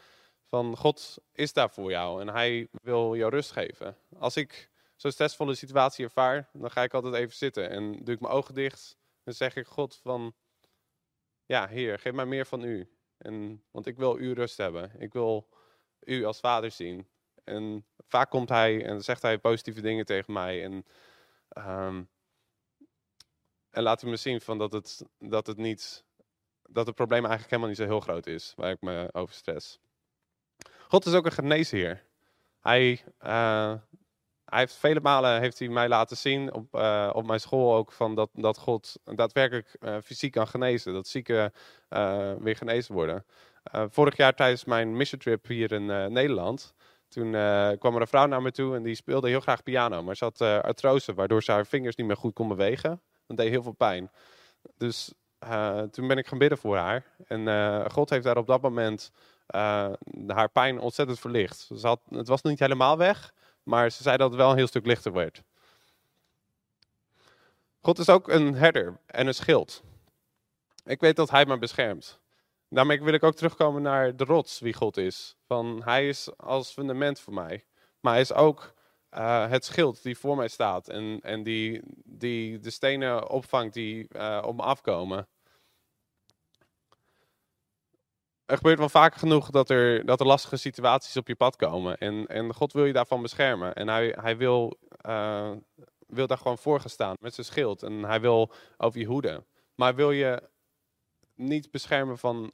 Van 0.47 0.77
God 0.77 1.17
is 1.31 1.53
daar 1.53 1.69
voor 1.69 1.89
jou 1.89 2.21
en 2.21 2.27
Hij 2.27 2.67
wil 2.71 3.15
jou 3.15 3.31
rust 3.31 3.51
geven. 3.51 3.97
Als 4.19 4.37
ik 4.37 4.69
zo'n 4.95 5.11
stressvolle 5.11 5.55
situatie 5.55 6.05
ervaar, 6.05 6.49
dan 6.53 6.71
ga 6.71 6.83
ik 6.83 6.93
altijd 6.93 7.13
even 7.13 7.35
zitten 7.35 7.69
en 7.69 8.03
doe 8.03 8.15
ik 8.15 8.21
mijn 8.21 8.33
ogen 8.33 8.53
dicht. 8.53 8.97
En 9.23 9.33
zeg 9.33 9.55
ik 9.55 9.67
God 9.67 9.99
van, 10.03 10.33
ja 11.45 11.67
Heer, 11.67 11.99
geef 11.99 12.13
mij 12.13 12.25
meer 12.25 12.45
van 12.45 12.63
U. 12.63 12.89
En, 13.17 13.63
want 13.71 13.85
ik 13.85 13.97
wil 13.97 14.19
u 14.19 14.33
rust 14.33 14.57
hebben. 14.57 14.91
Ik 14.97 15.13
wil 15.13 15.47
u 15.99 16.25
als 16.25 16.39
vader 16.39 16.71
zien. 16.71 17.07
En 17.45 17.85
vaak 18.07 18.29
komt 18.29 18.49
hij 18.49 18.85
en 18.85 19.03
zegt 19.03 19.21
hij 19.21 19.37
positieve 19.37 19.81
dingen 19.81 20.05
tegen 20.05 20.33
mij. 20.33 20.63
En, 20.63 20.85
um, 21.57 22.09
en 23.69 23.83
laat 23.83 24.01
hij 24.01 24.09
me 24.09 24.15
zien 24.15 24.41
van 24.41 24.57
dat, 24.57 24.71
het, 24.71 25.03
dat 25.19 25.47
het 25.47 25.57
niet. 25.57 26.03
Dat 26.69 26.85
het 26.85 26.95
probleem 26.95 27.19
eigenlijk 27.19 27.49
helemaal 27.49 27.69
niet 27.69 27.79
zo 27.79 27.85
heel 27.85 27.99
groot 27.99 28.27
is. 28.27 28.53
Waar 28.55 28.71
ik 28.71 28.81
me 28.81 29.09
over 29.11 29.35
stress. 29.35 29.79
God 30.87 31.05
is 31.05 31.13
ook 31.13 31.25
een 31.25 31.31
geneesheer. 31.31 32.03
Hij, 32.59 33.03
uh, 33.21 33.73
hij 34.45 34.59
heeft 34.59 34.75
vele 34.75 34.99
malen 34.99 35.39
heeft 35.39 35.59
hij 35.59 35.67
mij 35.67 35.87
laten 35.87 36.17
zien 36.17 36.53
op, 36.53 36.75
uh, 36.75 37.11
op 37.13 37.25
mijn 37.25 37.39
school 37.39 37.75
ook 37.75 37.91
van 37.91 38.15
dat, 38.15 38.29
dat 38.33 38.57
God 38.57 38.99
daadwerkelijk 39.03 39.75
uh, 39.79 39.97
fysiek 40.03 40.31
kan 40.31 40.47
genezen. 40.47 40.93
Dat 40.93 41.07
zieken 41.07 41.53
weer 42.39 42.55
genezen 42.55 42.93
worden. 42.93 43.25
vorig 43.71 44.17
jaar 44.17 44.35
tijdens 44.35 44.65
mijn 44.65 44.97
mission 44.97 45.19
trip 45.19 45.45
hier 45.47 45.71
in 45.71 45.85
Nederland, 45.85 46.73
Toen 47.15 47.35
eh, 47.35 47.71
kwam 47.79 47.95
er 47.95 48.01
een 48.01 48.07
vrouw 48.07 48.25
naar 48.25 48.41
me 48.41 48.51
toe 48.51 48.75
en 48.75 48.83
die 48.83 48.95
speelde 48.95 49.27
heel 49.27 49.39
graag 49.39 49.63
piano. 49.63 50.03
Maar 50.03 50.15
ze 50.15 50.23
had 50.23 50.41
uh, 50.41 50.59
artrose, 50.59 51.13
waardoor 51.13 51.43
ze 51.43 51.51
haar 51.51 51.65
vingers 51.65 51.95
niet 51.95 52.07
meer 52.07 52.17
goed 52.17 52.33
kon 52.33 52.47
bewegen. 52.47 53.01
Dat 53.27 53.37
deed 53.37 53.49
heel 53.49 53.63
veel 53.63 53.71
pijn. 53.71 54.11
Dus 54.77 55.13
uh, 55.43 55.81
toen 55.81 56.07
ben 56.07 56.17
ik 56.17 56.27
gaan 56.27 56.37
bidden 56.37 56.57
voor 56.57 56.77
haar. 56.77 57.05
En 57.27 57.91
God 57.91 58.09
heeft 58.09 58.23
daar 58.23 58.37
op 58.37 58.47
dat 58.47 58.61
moment 58.61 59.11
haar 60.27 60.49
pijn 60.49 60.79
ontzettend 60.79 61.19
verlicht. 61.19 61.69
Ze 61.75 61.87
had, 61.87 61.99
het 62.09 62.27
was 62.27 62.41
niet 62.41 62.59
helemaal 62.59 62.97
weg, 62.97 63.33
maar 63.63 63.91
ze 63.91 64.03
zei 64.03 64.17
dat 64.17 64.29
het 64.29 64.39
wel 64.39 64.49
een 64.49 64.57
heel 64.57 64.67
stuk 64.67 64.85
lichter 64.85 65.13
werd. 65.13 65.43
God 67.81 67.99
is 67.99 68.09
ook 68.09 68.27
een 68.27 68.55
herder 68.55 68.99
en 69.05 69.27
een 69.27 69.33
schild. 69.33 69.83
Ik 70.85 70.99
weet 70.99 71.15
dat 71.15 71.29
hij 71.29 71.45
me 71.45 71.57
beschermt. 71.57 72.19
Daarmee 72.69 73.03
wil 73.03 73.13
ik 73.13 73.23
ook 73.23 73.35
terugkomen 73.35 73.81
naar 73.81 74.15
de 74.15 74.23
rots, 74.23 74.59
wie 74.59 74.73
God 74.73 74.97
is. 74.97 75.37
Van, 75.47 75.81
hij 75.83 76.07
is 76.07 76.37
als 76.37 76.71
fundament 76.71 77.19
voor 77.19 77.33
mij. 77.33 77.65
Maar 77.99 78.13
hij 78.13 78.21
is 78.21 78.33
ook 78.33 78.73
uh, 79.11 79.49
het 79.49 79.65
schild 79.65 80.03
die 80.03 80.17
voor 80.17 80.35
mij 80.35 80.47
staat. 80.47 80.89
En, 80.89 81.19
en 81.21 81.43
die, 81.43 81.81
die 82.05 82.59
de 82.59 82.69
stenen 82.69 83.29
opvangt 83.29 83.73
die 83.73 84.07
uh, 84.11 84.41
op 84.45 84.55
me 84.55 84.61
afkomen. 84.61 85.27
Er 88.45 88.57
gebeurt 88.57 88.79
wel 88.79 88.89
vaak 88.89 89.15
genoeg 89.15 89.49
dat 89.49 89.69
er, 89.69 90.05
dat 90.05 90.19
er 90.19 90.25
lastige 90.25 90.57
situaties 90.57 91.17
op 91.17 91.27
je 91.27 91.35
pad 91.35 91.55
komen. 91.55 91.97
En, 91.97 92.27
en 92.27 92.53
God 92.53 92.73
wil 92.73 92.85
je 92.85 92.93
daarvan 92.93 93.21
beschermen. 93.21 93.73
En 93.73 93.87
hij, 93.87 94.15
hij 94.19 94.37
wil, 94.37 94.77
uh, 95.07 95.51
wil 96.07 96.27
daar 96.27 96.37
gewoon 96.37 96.57
voor 96.57 96.79
gaan 96.79 96.89
staan 96.89 97.15
met 97.19 97.33
zijn 97.33 97.47
schild. 97.47 97.83
En 97.83 98.03
hij 98.03 98.21
wil 98.21 98.51
over 98.77 98.99
je 98.99 99.05
hoeden. 99.05 99.45
Maar 99.75 99.95
wil 99.95 100.11
je 100.11 100.49
niet 101.35 101.71
beschermen 101.71 102.17
van. 102.17 102.51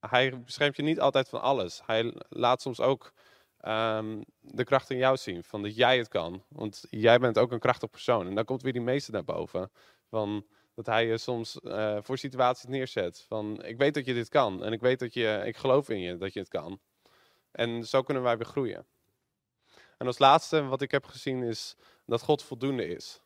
Hij 0.00 0.40
beschermt 0.40 0.76
je 0.76 0.82
niet 0.82 1.00
altijd 1.00 1.28
van 1.28 1.40
alles. 1.40 1.80
Hij 1.86 2.14
laat 2.28 2.62
soms 2.62 2.80
ook 2.80 3.12
um, 3.60 4.24
de 4.40 4.64
kracht 4.64 4.90
in 4.90 4.96
jou 4.96 5.16
zien. 5.16 5.44
Van 5.44 5.62
dat 5.62 5.76
jij 5.76 5.98
het 5.98 6.08
kan. 6.08 6.44
Want 6.48 6.84
jij 6.90 7.18
bent 7.18 7.38
ook 7.38 7.52
een 7.52 7.58
krachtig 7.58 7.90
persoon. 7.90 8.26
En 8.26 8.34
dan 8.34 8.44
komt 8.44 8.62
weer 8.62 8.72
die 8.72 8.82
meester 8.82 9.12
naar 9.12 9.24
boven. 9.24 9.70
Van 10.08 10.46
dat 10.74 10.86
hij 10.86 11.06
je 11.06 11.18
soms 11.18 11.58
uh, 11.62 11.98
voor 12.02 12.18
situaties 12.18 12.68
neerzet. 12.68 13.24
Van 13.28 13.62
ik 13.64 13.76
weet 13.76 13.94
dat 13.94 14.06
je 14.06 14.14
dit 14.14 14.28
kan. 14.28 14.64
En 14.64 14.72
ik 14.72 14.80
weet 14.80 14.98
dat 14.98 15.14
je. 15.14 15.42
Ik 15.44 15.56
geloof 15.56 15.88
in 15.88 16.00
je 16.00 16.16
dat 16.16 16.32
je 16.32 16.40
het 16.40 16.48
kan. 16.48 16.80
En 17.50 17.84
zo 17.84 18.02
kunnen 18.02 18.22
wij 18.22 18.36
weer 18.36 18.46
groeien. 18.46 18.86
En 19.98 20.06
als 20.06 20.18
laatste 20.18 20.62
wat 20.62 20.82
ik 20.82 20.90
heb 20.90 21.06
gezien 21.06 21.42
is 21.42 21.76
dat 22.06 22.22
God 22.22 22.42
voldoende 22.42 22.86
is. 22.86 23.20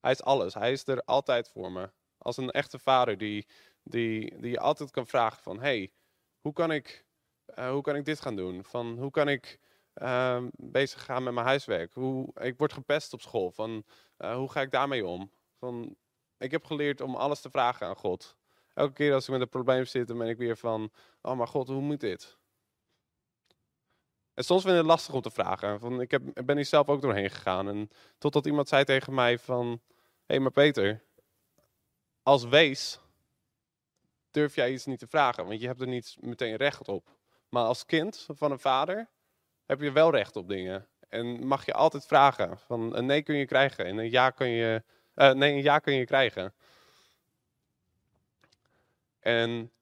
Hij 0.00 0.10
is 0.10 0.22
alles. 0.22 0.54
Hij 0.54 0.72
is 0.72 0.86
er 0.86 1.02
altijd 1.04 1.48
voor 1.48 1.72
me. 1.72 1.90
Als 2.22 2.36
een 2.36 2.50
echte 2.50 2.78
vader 2.78 3.18
die, 3.18 3.46
die, 3.82 4.40
die 4.40 4.50
je 4.50 4.60
altijd 4.60 4.90
kan 4.90 5.06
vragen 5.06 5.42
van... 5.42 5.60
hey, 5.60 5.92
hoe 6.40 6.52
kan 6.52 6.72
ik, 6.72 7.04
uh, 7.58 7.70
hoe 7.70 7.82
kan 7.82 7.96
ik 7.96 8.04
dit 8.04 8.20
gaan 8.20 8.36
doen? 8.36 8.64
Van, 8.64 8.98
hoe 8.98 9.10
kan 9.10 9.28
ik 9.28 9.58
uh, 9.94 10.44
bezig 10.56 11.04
gaan 11.04 11.22
met 11.22 11.34
mijn 11.34 11.46
huiswerk? 11.46 11.94
Hoe, 11.94 12.28
ik 12.40 12.58
word 12.58 12.72
gepest 12.72 13.12
op 13.12 13.20
school. 13.20 13.50
Van, 13.50 13.84
uh, 14.18 14.34
hoe 14.34 14.50
ga 14.50 14.60
ik 14.60 14.70
daarmee 14.70 15.06
om? 15.06 15.30
Van, 15.58 15.96
ik 16.38 16.50
heb 16.50 16.64
geleerd 16.64 17.00
om 17.00 17.14
alles 17.14 17.40
te 17.40 17.50
vragen 17.50 17.86
aan 17.86 17.96
God. 17.96 18.36
Elke 18.74 18.92
keer 18.92 19.14
als 19.14 19.24
ik 19.24 19.30
met 19.30 19.40
een 19.40 19.48
probleem 19.48 19.84
zit, 19.84 20.08
dan 20.08 20.18
ben 20.18 20.28
ik 20.28 20.38
weer 20.38 20.56
van... 20.56 20.90
Oh, 21.22 21.36
maar 21.36 21.48
God, 21.48 21.68
hoe 21.68 21.80
moet 21.80 22.00
dit? 22.00 22.38
En 24.34 24.44
soms 24.44 24.62
vind 24.62 24.74
ik 24.74 24.80
het 24.80 24.90
lastig 24.90 25.14
om 25.14 25.20
te 25.20 25.30
vragen. 25.30 25.80
Van, 25.80 26.00
ik, 26.00 26.10
heb, 26.10 26.22
ben 26.44 26.56
hier 26.56 26.64
zelf 26.64 26.88
ook 26.88 27.02
doorheen 27.02 27.30
gegaan. 27.30 27.68
En 27.68 27.90
totdat 28.18 28.46
iemand 28.46 28.68
zei 28.68 28.84
tegen 28.84 29.14
mij 29.14 29.38
van... 29.38 29.66
Hé, 29.66 30.36
hey, 30.36 30.40
maar 30.40 30.50
Peter, 30.50 31.04
als 32.22 32.44
wees 32.44 33.00
durf 34.30 34.54
jij 34.54 34.72
iets 34.72 34.86
niet 34.86 34.98
te 34.98 35.06
vragen, 35.06 35.46
want 35.46 35.60
je 35.60 35.66
hebt 35.66 35.80
er 35.80 35.86
niet 35.86 36.16
meteen 36.20 36.56
recht 36.56 36.88
op. 36.88 37.18
Maar 37.48 37.64
als 37.64 37.86
kind 37.86 38.26
van 38.28 38.50
een 38.50 38.58
vader 38.58 39.08
heb 39.66 39.80
je 39.80 39.92
wel 39.92 40.10
recht 40.10 40.36
op 40.36 40.48
dingen. 40.48 40.88
En 41.08 41.46
mag 41.46 41.66
je 41.66 41.72
altijd 41.72 42.06
vragen. 42.06 42.58
Van 42.58 42.96
een 42.96 43.06
nee 43.06 43.22
kun 43.22 43.36
je 43.36 43.46
krijgen 43.46 43.84
en 43.84 43.98
een 43.98 44.10
ja 44.10 44.30
kun 44.30 44.48
je, 44.48 44.82
uh, 45.14 45.30
nee, 45.30 45.52
een 45.52 45.62
ja 45.62 45.78
kun 45.78 45.94
je 45.94 46.04
krijgen. 46.04 46.54
En 49.20 49.72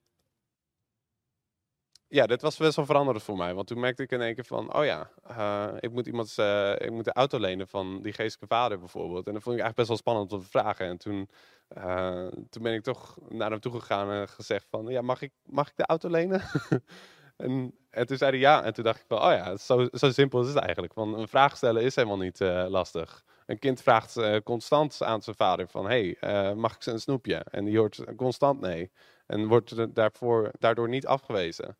ja, 2.09 2.27
dit 2.27 2.43
was 2.43 2.57
best 2.57 2.77
wel 2.77 2.85
veranderend 2.85 3.25
voor 3.25 3.37
mij. 3.37 3.55
Want 3.55 3.67
toen 3.67 3.81
merkte 3.81 4.03
ik 4.03 4.11
in 4.11 4.21
één 4.21 4.35
keer 4.35 4.45
van, 4.45 4.75
oh 4.75 4.85
ja, 4.85 5.11
uh, 5.31 5.69
ik, 5.81 5.93
moet 5.93 6.07
iemand, 6.07 6.37
uh, 6.41 6.73
ik 6.73 6.91
moet 6.91 7.05
de 7.05 7.12
auto 7.12 7.38
lenen 7.38 7.69
van 7.69 8.03
die 8.03 8.12
geestelijke 8.12 8.55
vader 8.55 8.79
bijvoorbeeld. 8.79 9.27
En 9.27 9.33
dat 9.33 9.43
vond 9.43 9.57
ik 9.57 9.62
eigenlijk 9.62 9.75
best 9.75 9.88
wel 9.88 9.97
spannend 9.97 10.33
om 10.33 10.41
te 10.41 10.50
vragen. 10.50 10.87
En 10.87 10.99
toen, 10.99 11.29
uh, 11.77 12.27
toen 12.50 12.62
ben 12.62 12.75
ik 12.75 12.83
toch 12.83 13.19
naar 13.29 13.50
hem 13.50 13.61
toe 13.61 13.73
gegaan 13.73 14.11
en 14.11 14.29
gezegd 14.29 14.67
van, 14.71 14.87
ja, 14.87 15.03
mag 15.03 15.23
ik, 15.23 15.33
mag 15.45 15.69
ik 15.69 15.77
de 15.77 15.87
auto 15.87 16.09
lenen? 16.09 16.43
en, 17.37 17.75
en 17.91 18.07
toen 18.07 18.17
zei 18.17 18.31
hij 18.31 18.41
ja. 18.41 18.65
En 18.65 18.75
toen 18.75 18.85
dacht 18.85 19.00
ik 19.00 19.07
van, 19.09 19.19
oh 19.19 19.33
ja, 19.33 19.57
zo, 19.57 19.88
zo 19.93 20.11
simpel 20.11 20.41
is 20.41 20.49
het 20.49 20.57
eigenlijk. 20.57 20.95
Want 20.95 21.17
een 21.17 21.29
vraag 21.29 21.57
stellen 21.57 21.83
is 21.83 21.95
helemaal 21.95 22.19
niet 22.19 22.41
lastig. 22.69 23.25
Een 23.47 23.59
kind 23.59 23.83
vraagt 23.83 24.43
constant 24.45 25.03
aan 25.03 25.23
zijn 25.23 25.37
vader 25.37 25.69
van, 25.69 25.87
hey, 25.87 26.17
mag 26.55 26.75
ik 26.75 26.87
een 26.87 27.00
snoepje? 27.00 27.37
En 27.50 27.65
die 27.65 27.79
hoort 27.79 28.05
constant 28.17 28.61
nee. 28.61 28.91
En 29.27 29.47
wordt 29.47 29.95
daarvoor, 29.95 30.50
daardoor 30.59 30.88
niet 30.88 31.07
afgewezen. 31.07 31.77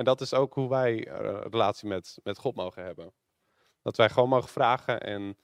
En 0.00 0.06
dat 0.06 0.20
is 0.20 0.34
ook 0.34 0.54
hoe 0.54 0.68
wij 0.68 1.06
eh, 1.06 1.40
relatie 1.50 1.88
met, 1.88 2.18
met 2.22 2.38
God 2.38 2.54
mogen 2.54 2.84
hebben. 2.84 3.12
Dat 3.82 3.96
wij 3.96 4.08
gewoon 4.08 4.28
mogen 4.28 4.48
vragen 4.48 5.00
en, 5.00 5.38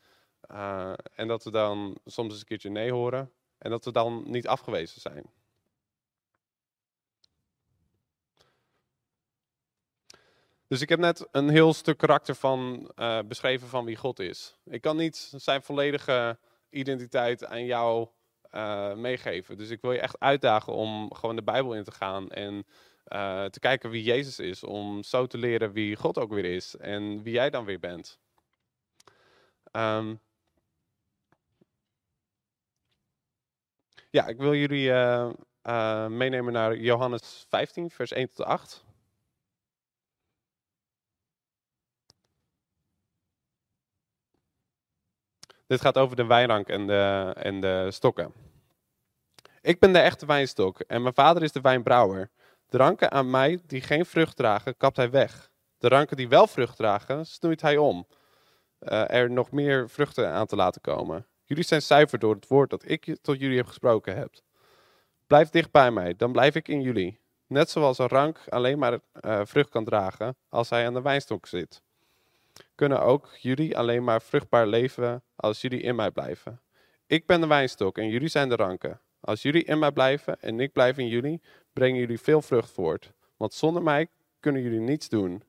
uh, 0.51 0.93
en 1.15 1.29
dat 1.29 1.45
we 1.45 1.51
dan 1.51 1.99
soms 2.05 2.31
eens 2.31 2.41
een 2.41 2.47
keertje 2.47 2.71
nee 2.71 2.93
horen. 2.93 3.33
En 3.59 3.71
dat 3.71 3.85
we 3.85 3.93
dan 3.93 4.23
niet 4.27 4.47
afgewezen 4.47 5.01
zijn. 5.01 5.31
Dus 10.67 10.81
ik 10.81 10.89
heb 10.89 10.99
net 10.99 11.29
een 11.31 11.49
heel 11.49 11.75
stuk 11.75 11.99
karakter 11.99 12.35
van 12.35 12.91
uh, 12.97 13.19
beschreven 13.27 13.69
van 13.69 13.85
wie 13.85 13.97
God 13.97 14.19
is. 14.19 14.59
Ik 14.65 14.81
kan 14.81 14.97
niet 14.97 15.33
zijn 15.37 15.63
volledige 15.63 16.39
identiteit 16.71 17.45
aan 17.45 17.65
jou 17.65 18.09
meegeven. 18.95 19.59
Dus 19.59 19.71
ik 19.71 19.81
wil 19.81 19.93
je 19.93 20.01
echt 20.01 20.21
uitdagen 20.21 20.73
om 20.73 21.15
gewoon 21.15 21.37
de 21.37 21.43
Bijbel 21.43 21.75
in 21.75 21.85
te 21.85 21.93
gaan 21.93 22.31
en 22.31 22.67
uh, 23.09 23.45
te 23.45 23.61
kijken 23.61 23.91
wie 23.91 24.03
Jezus 24.03 24.39
is, 24.39 24.65
om 24.65 25.03
zo 25.03 25.27
te 25.27 25.39
leren 25.39 25.73
wie 25.73 25.97
God 25.97 26.19
ook 26.19 26.33
weer 26.33 26.45
is 26.45 26.77
en 26.77 27.23
wie 27.23 27.33
jij 27.33 27.51
dan 27.51 27.65
weer 27.65 27.79
bent. 27.79 28.19
Um, 29.73 30.21
ja, 34.11 34.27
ik 34.27 34.39
wil 34.39 34.55
jullie 34.55 34.89
uh, 34.89 35.31
uh, 35.63 36.07
meenemen 36.07 36.53
naar 36.53 36.77
Johannes 36.77 37.45
15, 37.49 37.91
vers 37.91 38.13
1 38.13 38.31
tot 38.31 38.47
8. 38.47 38.85
Dit 45.67 45.81
gaat 45.81 45.99
over 45.99 46.17
de 46.17 46.27
wijnrank 46.27 46.69
en 46.69 46.87
de, 46.87 47.33
en 47.37 47.61
de 47.61 47.91
stokken. 47.91 48.33
Ik 49.61 49.81
ben 49.81 49.93
de 49.93 49.99
echte 49.99 50.27
wijnstok 50.27 50.81
en 50.81 51.03
mijn 51.03 51.15
vader 51.15 51.43
is 51.43 51.53
de 51.53 51.61
wijnbrouwer. 51.61 52.31
De 52.69 52.77
ranken 52.77 53.11
aan 53.11 53.31
mij 53.31 53.61
die 53.67 53.81
geen 53.81 54.07
vrucht 54.07 54.37
dragen, 54.37 54.77
kapt 54.77 54.97
hij 54.97 55.11
weg. 55.11 55.51
De 55.79 55.89
ranken 55.89 56.17
die 56.17 56.29
wel 56.29 56.47
vrucht 56.47 56.77
dragen, 56.77 57.27
snoeit 57.27 57.61
hij 57.61 57.77
om. 57.77 58.07
Uh, 58.81 59.11
er 59.11 59.31
nog 59.31 59.51
meer 59.51 59.91
vruchten 59.91 60.31
aan 60.31 60.47
te 60.47 60.57
laten 60.57 60.81
komen. 60.81 61.27
Jullie 61.45 61.65
zijn 61.65 61.83
zuiver 61.83 62.19
door 62.19 62.35
het 62.35 62.47
woord 62.47 62.71
dat 62.71 62.89
ik 62.89 63.17
tot 63.23 63.41
jullie 63.41 63.57
heb 63.57 63.67
gesproken 63.67 64.17
heb. 64.17 64.35
Blijf 65.27 65.51
dicht 65.51 65.71
bij 65.71 65.91
mij, 65.91 66.17
dan 66.17 66.33
blijf 66.33 66.55
ik 66.55 66.69
in 66.69 66.81
jullie. 66.81 67.21
Net 67.47 67.71
zoals 67.71 67.99
een 67.99 68.09
rank 68.09 68.41
alleen 68.49 68.79
maar 68.79 68.93
uh, 68.93 69.41
vrucht 69.45 69.69
kan 69.69 69.85
dragen 69.85 70.37
als 70.49 70.71
hij 70.71 70.87
aan 70.87 70.95
de 70.95 71.03
wijnstok 71.03 71.47
zit. 71.47 71.83
Kunnen 72.75 73.03
ook 73.03 73.37
jullie 73.39 73.79
alleen 73.79 74.05
maar 74.05 74.23
vruchtbaar 74.23 74.67
leven 74.67 75.23
als 75.37 75.61
jullie 75.61 75.81
in 75.81 75.95
mij 75.97 76.11
blijven. 76.11 76.61
Ik 77.07 77.27
ben 77.27 77.41
de 77.41 77.47
wijnstok 77.47 77.99
en 77.99 78.09
jullie 78.09 78.29
zijn 78.29 78.49
de 78.49 78.57
ranken. 78.57 79.01
Als 79.21 79.43
jullie 79.43 79.65
in 79.65 79.79
mij 79.79 79.93
blijven 79.93 80.41
en 80.41 80.61
ik 80.61 80.73
blijf 80.73 80.99
in 80.99 81.09
jullie, 81.09 81.43
brengen 81.77 82.01
jullie 82.01 82.21
veel 82.21 82.43
vrucht 82.43 82.71
voort. 82.71 83.13
Want 83.37 83.55
zonder 83.55 83.83
mij 83.83 84.09
kunnen 84.41 84.63
jullie 84.63 84.81
niets 84.81 85.09
doen. 85.09 85.43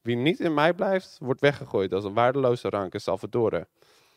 Wie 0.00 0.16
niet 0.16 0.40
in 0.40 0.54
mij 0.54 0.74
blijft, 0.74 1.18
wordt 1.20 1.40
weggegooid 1.40 1.92
als 1.92 2.04
een 2.04 2.14
waardeloze 2.14 2.68
rank 2.68 2.94
en 2.94 3.00
zal. 3.00 3.18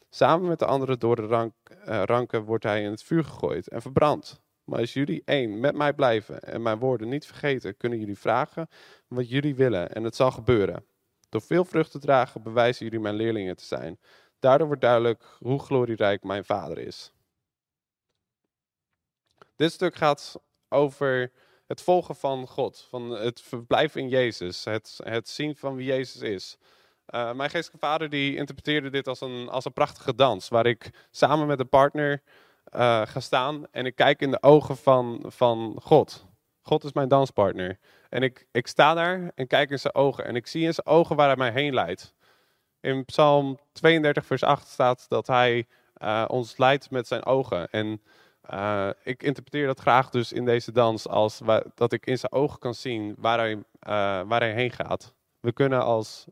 Samen 0.09 0.47
met 0.47 0.59
de 0.59 0.65
andere 0.65 0.97
door 0.97 1.15
rank, 1.19 1.53
uh, 1.69 2.03
ranken 2.05 2.43
wordt 2.43 2.63
hij 2.63 2.83
in 2.83 2.91
het 2.91 3.03
vuur 3.03 3.23
gegooid 3.23 3.67
en 3.67 3.81
verbrand. 3.81 4.41
Maar 4.63 4.79
als 4.79 4.93
jullie 4.93 5.21
één 5.25 5.59
met 5.59 5.75
mij 5.75 5.93
blijven 5.93 6.41
en 6.41 6.61
mijn 6.61 6.79
woorden 6.79 7.09
niet 7.09 7.25
vergeten, 7.25 7.77
kunnen 7.77 7.99
jullie 7.99 8.17
vragen 8.17 8.67
wat 9.07 9.29
jullie 9.29 9.55
willen 9.55 9.91
en 9.91 10.03
het 10.03 10.15
zal 10.15 10.31
gebeuren. 10.31 10.85
Door 11.29 11.41
veel 11.41 11.65
vrucht 11.65 11.91
te 11.91 11.99
dragen 11.99 12.43
bewijzen 12.43 12.85
jullie 12.85 12.99
mijn 12.99 13.15
leerlingen 13.15 13.57
te 13.57 13.65
zijn. 13.65 13.99
Daardoor 14.39 14.67
wordt 14.67 14.81
duidelijk 14.81 15.23
hoe 15.39 15.59
glorierijk 15.59 16.23
mijn 16.23 16.45
vader 16.45 16.77
is. 16.77 17.11
Dit 19.55 19.71
stuk 19.71 19.95
gaat 19.95 20.39
over 20.69 21.31
het 21.67 21.81
volgen 21.81 22.15
van 22.15 22.47
God, 22.47 22.87
van 22.89 23.09
het 23.11 23.41
verblijven 23.41 24.01
in 24.01 24.09
Jezus, 24.09 24.63
het, 24.63 24.99
het 25.03 25.29
zien 25.29 25.55
van 25.55 25.75
wie 25.75 25.85
Jezus 25.85 26.21
is. 26.21 26.57
Uh, 27.09 27.33
mijn 27.33 27.49
geestelijke 27.49 27.85
vader 27.85 28.09
die 28.09 28.35
interpreteerde 28.35 28.89
dit 28.89 29.07
als 29.07 29.21
een, 29.21 29.49
als 29.49 29.65
een 29.65 29.73
prachtige 29.73 30.15
dans, 30.15 30.47
waar 30.47 30.65
ik 30.65 31.07
samen 31.11 31.47
met 31.47 31.59
een 31.59 31.69
partner 31.69 32.21
uh, 32.75 33.01
ga 33.05 33.19
staan 33.19 33.67
en 33.71 33.85
ik 33.85 33.95
kijk 33.95 34.21
in 34.21 34.31
de 34.31 34.43
ogen 34.43 34.77
van, 34.77 35.23
van 35.27 35.79
God. 35.83 36.25
God 36.61 36.83
is 36.83 36.93
mijn 36.93 37.07
danspartner. 37.07 37.79
En 38.09 38.23
ik, 38.23 38.47
ik 38.51 38.67
sta 38.67 38.93
daar 38.93 39.31
en 39.35 39.47
kijk 39.47 39.69
in 39.69 39.79
zijn 39.79 39.95
ogen. 39.95 40.25
En 40.25 40.35
ik 40.35 40.47
zie 40.47 40.65
in 40.65 40.73
zijn 40.73 40.87
ogen 40.87 41.15
waar 41.15 41.27
hij 41.27 41.35
mij 41.35 41.51
heen 41.51 41.73
leidt. 41.73 42.13
In 42.79 43.05
Psalm 43.05 43.59
32, 43.71 44.25
vers 44.25 44.43
8 44.43 44.67
staat 44.67 45.05
dat 45.09 45.27
hij 45.27 45.67
uh, 46.03 46.25
ons 46.27 46.57
leidt 46.57 46.91
met 46.91 47.07
zijn 47.07 47.25
ogen. 47.25 47.69
En 47.69 48.01
uh, 48.53 48.89
ik 49.03 49.23
interpreteer 49.23 49.65
dat 49.65 49.79
graag 49.79 50.09
dus 50.09 50.33
in 50.33 50.45
deze 50.45 50.71
dans 50.71 51.07
als 51.07 51.41
dat 51.75 51.93
ik 51.93 52.05
in 52.05 52.17
zijn 52.17 52.31
ogen 52.31 52.59
kan 52.59 52.73
zien 52.73 53.15
waar 53.17 53.37
hij, 53.37 53.51
uh, 53.53 53.61
waar 54.27 54.39
hij 54.39 54.53
heen 54.53 54.71
gaat. 54.71 55.13
We 55.39 55.51
kunnen 55.51 55.83
als, 55.83 56.25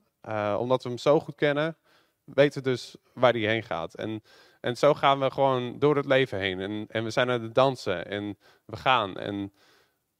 omdat 0.58 0.84
we 0.84 0.90
hem 0.90 0.98
zo 0.98 1.20
goed 1.20 1.36
kennen, 1.36 1.78
weten 2.24 2.64
dus 2.64 2.96
waar 3.14 3.32
hij 3.32 3.42
heen 3.42 3.64
gaat. 3.64 3.94
En, 3.94 4.24
en 4.62 4.78
zo 4.78 4.94
gaan 4.94 5.20
we 5.20 5.32
gewoon 5.32 5.80
door 5.80 5.96
het 5.96 6.06
leven 6.06 6.40
heen. 6.40 6.60
En, 6.60 6.86
en 6.90 7.04
we 7.04 7.10
zijn 7.10 7.30
aan 7.30 7.42
het 7.42 7.56
dansen 7.56 8.08
en 8.08 8.38
we 8.66 8.76
gaan. 8.76 9.18
En 9.18 9.54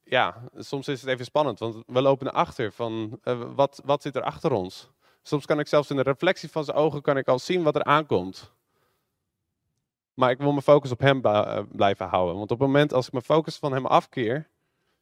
ja, 0.02 0.42
soms 0.56 0.88
is 0.88 1.00
het 1.00 1.10
even 1.10 1.24
spannend, 1.24 1.58
want 1.58 1.82
we 1.86 2.02
lopen 2.02 2.24
naar 2.24 2.34
achter 2.34 2.72
van 2.72 3.20
wat, 3.54 3.80
wat 3.84 4.02
zit 4.02 4.16
er 4.16 4.22
achter 4.22 4.52
ons. 4.52 4.90
Soms 5.22 5.46
kan 5.46 5.58
ik 5.58 5.66
zelfs 5.66 5.90
in 5.90 5.96
de 5.96 6.02
reflectie 6.02 6.50
van 6.50 6.64
zijn 6.64 6.76
ogen 6.76 7.02
kan 7.02 7.16
ik 7.16 7.28
al 7.28 7.38
zien 7.38 7.62
wat 7.62 7.74
er 7.74 7.84
aankomt. 7.84 8.54
Maar 10.16 10.30
ik 10.30 10.38
wil 10.38 10.50
mijn 10.50 10.62
focus 10.62 10.90
op 10.90 11.00
hem 11.00 11.24
eh, 11.24 11.58
blijven 11.72 12.06
houden. 12.06 12.36
Want 12.36 12.50
op 12.50 12.58
het 12.58 12.66
moment 12.66 12.92
als 12.92 13.06
ik 13.06 13.12
mijn 13.12 13.24
focus 13.24 13.56
van 13.56 13.72
hem 13.72 13.86
afkeer 13.86 14.48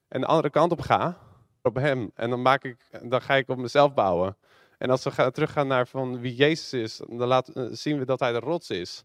en 0.09 0.21
de 0.21 0.26
andere 0.26 0.50
kant 0.50 0.73
op 0.73 0.80
ga, 0.80 1.18
op 1.62 1.75
hem, 1.75 2.11
en 2.14 2.30
dan, 2.30 2.42
maak 2.42 2.64
ik, 2.64 2.88
dan 3.02 3.23
ga 3.23 3.35
ik 3.35 3.49
op 3.49 3.59
mezelf 3.59 3.94
bouwen. 3.94 4.37
En 4.78 4.90
als 4.90 5.04
we 5.04 5.11
gaan, 5.11 5.33
teruggaan 5.33 5.66
naar 5.66 5.87
van 5.87 6.21
wie 6.21 6.35
Jezus 6.35 6.73
is, 6.73 6.97
dan 6.97 7.28
laat, 7.28 7.49
eh, 7.49 7.66
zien 7.71 7.99
we 7.99 8.04
dat 8.04 8.21
hij 8.21 8.33
de 8.33 8.38
rots 8.38 8.71
is. 8.71 9.04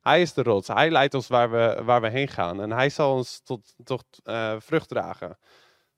Hij 0.00 0.20
is 0.20 0.32
de 0.32 0.42
rots. 0.42 0.68
Hij 0.68 0.90
leidt 0.90 1.14
ons 1.14 1.28
waar 1.28 1.50
we, 1.50 1.82
waar 1.84 2.00
we 2.00 2.08
heen 2.08 2.28
gaan. 2.28 2.60
En 2.60 2.70
hij 2.70 2.90
zal 2.90 3.14
ons 3.14 3.40
tot, 3.40 3.74
tot 3.84 4.04
uh, 4.24 4.54
vrucht 4.58 4.88
dragen. 4.88 5.38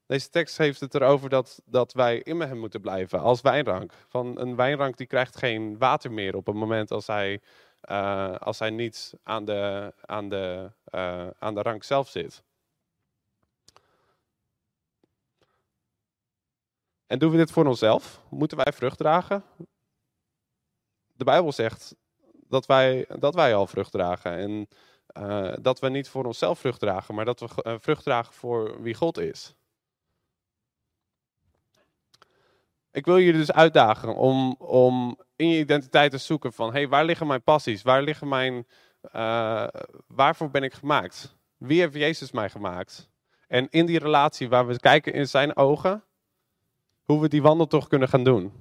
Deze 0.06 0.28
tekst 0.28 0.58
heeft 0.58 0.80
het 0.80 0.94
erover 0.94 1.28
dat, 1.28 1.60
dat 1.64 1.92
wij 1.92 2.18
in 2.18 2.40
hem 2.40 2.58
moeten 2.58 2.80
blijven 2.80 3.20
als 3.20 3.40
wijnrank. 3.40 3.92
Van 4.08 4.40
een 4.40 4.56
wijnrank 4.56 4.96
die 4.96 5.06
krijgt 5.06 5.36
geen 5.36 5.78
water 5.78 6.12
meer 6.12 6.36
op 6.36 6.46
het 6.46 6.54
moment 6.54 6.90
als 6.90 7.06
hij, 7.06 7.40
uh, 7.90 8.36
als 8.36 8.58
hij 8.58 8.70
niet 8.70 9.14
aan 9.22 9.44
de, 9.44 9.92
aan, 10.06 10.28
de, 10.28 10.70
uh, 10.94 11.26
aan 11.38 11.54
de 11.54 11.62
rank 11.62 11.82
zelf 11.84 12.08
zit. 12.08 12.42
En 17.06 17.18
doen 17.18 17.30
we 17.30 17.36
dit 17.36 17.50
voor 17.50 17.66
onszelf? 17.66 18.20
Moeten 18.28 18.56
wij 18.56 18.72
vrucht 18.72 18.98
dragen? 18.98 19.44
De 21.12 21.24
Bijbel 21.24 21.52
zegt 21.52 21.94
dat 22.32 22.66
wij, 22.66 23.06
dat 23.18 23.34
wij 23.34 23.54
al 23.54 23.66
vrucht 23.66 23.92
dragen. 23.92 24.32
En 24.32 24.68
uh, 25.22 25.54
dat 25.60 25.80
we 25.80 25.88
niet 25.88 26.08
voor 26.08 26.24
onszelf 26.24 26.58
vrucht 26.58 26.80
dragen, 26.80 27.14
maar 27.14 27.24
dat 27.24 27.40
we 27.40 27.78
vrucht 27.80 28.04
dragen 28.04 28.34
voor 28.34 28.82
wie 28.82 28.94
God 28.94 29.18
is. 29.18 29.54
Ik 32.92 33.04
wil 33.04 33.18
jullie 33.18 33.40
dus 33.40 33.52
uitdagen 33.52 34.14
om, 34.14 34.54
om 34.58 35.18
in 35.36 35.48
je 35.48 35.58
identiteit 35.58 36.10
te 36.10 36.18
zoeken 36.18 36.52
van, 36.52 36.72
hey, 36.72 36.88
waar 36.88 37.04
liggen 37.04 37.26
mijn 37.26 37.42
passies? 37.42 37.82
Waar 37.82 38.02
liggen 38.02 38.28
mijn, 38.28 38.66
uh, 39.14 39.66
waarvoor 40.06 40.50
ben 40.50 40.62
ik 40.62 40.72
gemaakt? 40.72 41.36
Wie 41.56 41.80
heeft 41.80 41.94
Jezus 41.94 42.30
mij 42.32 42.50
gemaakt? 42.50 43.10
En 43.48 43.68
in 43.70 43.86
die 43.86 43.98
relatie 43.98 44.48
waar 44.48 44.66
we 44.66 44.78
kijken 44.78 45.12
in 45.12 45.28
zijn 45.28 45.56
ogen, 45.56 46.04
hoe 47.02 47.20
we 47.20 47.28
die 47.28 47.42
wandeltocht 47.42 47.88
kunnen 47.88 48.08
gaan 48.08 48.24
doen. 48.24 48.52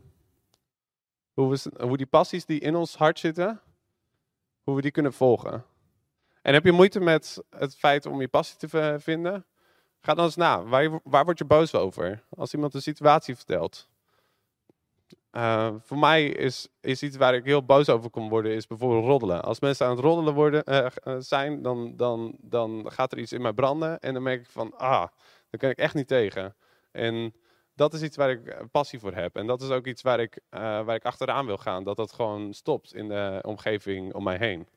Hoe, 1.33 1.49
we, 1.49 1.85
hoe 1.85 1.97
die 1.97 2.05
passies 2.05 2.45
die 2.45 2.59
in 2.59 2.75
ons 2.75 2.95
hart 2.95 3.19
zitten, 3.19 3.61
hoe 4.63 4.75
we 4.75 4.81
die 4.81 4.91
kunnen 4.91 5.13
volgen. 5.13 5.65
En 6.41 6.53
heb 6.53 6.65
je 6.65 6.71
moeite 6.71 6.99
met 6.99 7.43
het 7.49 7.75
feit 7.75 8.05
om 8.05 8.21
je 8.21 8.27
passie 8.27 8.57
te 8.57 8.97
vinden? 8.99 9.45
Ga 10.01 10.13
dan 10.13 10.25
eens 10.25 10.35
na. 10.35 10.63
Waar, 10.63 10.99
waar 11.03 11.25
word 11.25 11.37
je 11.37 11.45
boos 11.45 11.75
over? 11.75 12.23
Als 12.29 12.53
iemand 12.53 12.73
een 12.73 12.81
situatie 12.81 13.35
vertelt. 13.35 13.89
Uh, 15.31 15.73
voor 15.79 15.97
mij 15.97 16.25
is, 16.27 16.67
iets 16.81 17.17
waar 17.17 17.35
ik 17.35 17.45
heel 17.45 17.65
boos 17.65 17.89
over 17.89 18.09
kon 18.09 18.29
worden, 18.29 18.51
is 18.51 18.67
bijvoorbeeld 18.67 19.05
roddelen. 19.05 19.43
Als 19.43 19.59
mensen 19.59 19.85
aan 19.85 19.91
het 19.91 20.03
roddelen 20.03 20.33
worden, 20.33 20.63
uh, 20.65 21.15
zijn, 21.19 21.61
dan, 21.61 21.95
dan, 21.95 22.35
dan 22.39 22.91
gaat 22.91 23.11
er 23.11 23.19
iets 23.19 23.33
in 23.33 23.41
mij 23.41 23.53
branden. 23.53 23.99
En 23.99 24.13
dan 24.13 24.23
merk 24.23 24.39
ik 24.39 24.49
van, 24.49 24.77
ah, 24.77 25.07
daar 25.49 25.59
kan 25.59 25.69
ik 25.69 25.77
echt 25.77 25.93
niet 25.93 26.07
tegen. 26.07 26.55
En 26.91 27.33
dat 27.75 27.93
is 27.93 28.01
iets 28.01 28.17
waar 28.17 28.29
ik 28.29 28.71
passie 28.71 28.99
voor 28.99 29.13
heb. 29.13 29.35
En 29.35 29.47
dat 29.47 29.61
is 29.61 29.69
ook 29.69 29.85
iets 29.85 30.01
waar 30.01 30.19
ik, 30.19 30.39
waar 30.49 30.95
ik 30.95 31.05
achteraan 31.05 31.45
wil 31.45 31.57
gaan. 31.57 31.83
Dat 31.83 31.95
dat 31.95 32.13
gewoon 32.13 32.53
stopt 32.53 32.93
in 32.93 33.07
de 33.07 33.39
omgeving 33.41 34.13
om 34.13 34.23
mij 34.23 34.37
heen. 34.37 34.67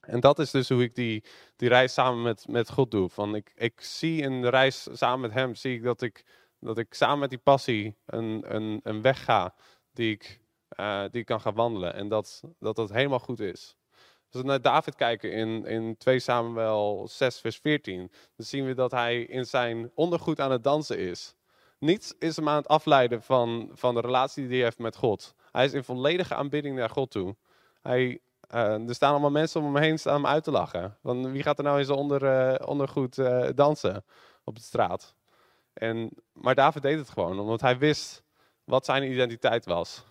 En 0.00 0.20
dat 0.20 0.38
is 0.38 0.50
dus 0.50 0.68
hoe 0.68 0.82
ik 0.82 0.94
die, 0.94 1.24
die 1.56 1.68
reis 1.68 1.92
samen 1.92 2.22
met, 2.22 2.48
met 2.48 2.70
God 2.70 2.90
doe. 2.90 3.08
Van 3.08 3.34
ik, 3.34 3.52
ik 3.54 3.80
zie 3.80 4.22
in 4.22 4.42
de 4.42 4.48
reis 4.48 4.88
samen 4.92 5.20
met 5.20 5.32
hem, 5.32 5.54
zie 5.54 5.74
ik 5.74 5.82
dat 5.82 6.02
ik 6.02 6.24
dat 6.60 6.78
ik 6.78 6.94
samen 6.94 7.18
met 7.18 7.30
die 7.30 7.38
passie 7.38 7.96
een, 8.06 8.54
een, 8.54 8.80
een 8.82 9.02
weg 9.02 9.24
ga 9.24 9.54
die 9.92 10.12
ik, 10.12 10.40
uh, 10.80 11.02
die 11.10 11.20
ik 11.20 11.26
kan 11.26 11.40
gaan 11.40 11.54
wandelen. 11.54 11.94
En 11.94 12.08
dat, 12.08 12.42
dat 12.58 12.76
dat 12.76 12.92
helemaal 12.92 13.18
goed 13.18 13.40
is. 13.40 13.76
Als 14.32 14.42
we 14.42 14.48
naar 14.48 14.62
David 14.62 14.94
kijken 14.94 15.32
in, 15.32 15.64
in 15.64 15.96
2 15.96 16.18
Samuel 16.18 17.08
6 17.08 17.40
vers 17.40 17.56
14, 17.56 17.98
dan 18.36 18.46
zien 18.46 18.66
we 18.66 18.74
dat 18.74 18.90
hij 18.90 19.22
in 19.22 19.46
zijn 19.46 19.90
ondergoed 19.94 20.40
aan 20.40 20.50
het 20.50 20.64
dansen 20.64 20.98
is. 20.98 21.34
Niets 21.78 22.14
is 22.18 22.36
hem 22.36 22.48
aan 22.48 22.56
het 22.56 22.68
afleiden 22.68 23.22
van, 23.22 23.70
van 23.72 23.94
de 23.94 24.00
relatie 24.00 24.42
die 24.42 24.54
hij 24.54 24.64
heeft 24.64 24.78
met 24.78 24.96
God. 24.96 25.34
Hij 25.52 25.64
is 25.64 25.72
in 25.72 25.84
volledige 25.84 26.34
aanbidding 26.34 26.76
naar 26.76 26.90
God 26.90 27.10
toe. 27.10 27.36
Hij, 27.82 28.20
uh, 28.54 28.88
er 28.88 28.94
staan 28.94 29.10
allemaal 29.10 29.30
mensen 29.30 29.60
om 29.60 29.74
hem 29.74 29.82
heen 29.82 29.98
staan 29.98 30.14
hem 30.14 30.26
uit 30.26 30.44
te 30.44 30.50
lachen. 30.50 30.96
Want 31.00 31.26
wie 31.26 31.42
gaat 31.42 31.58
er 31.58 31.64
nou 31.64 31.78
in 31.78 31.84
zijn 31.84 31.98
onder, 31.98 32.22
uh, 32.22 32.68
ondergoed 32.68 33.14
dansen 33.54 34.04
op 34.44 34.56
de 34.56 34.62
straat? 34.62 35.14
En, 35.80 36.10
maar 36.32 36.54
David 36.54 36.82
deed 36.82 36.98
het 36.98 37.10
gewoon, 37.10 37.38
omdat 37.38 37.60
hij 37.60 37.78
wist 37.78 38.22
wat 38.64 38.84
zijn 38.84 39.10
identiteit 39.10 39.64
was. 39.64 40.04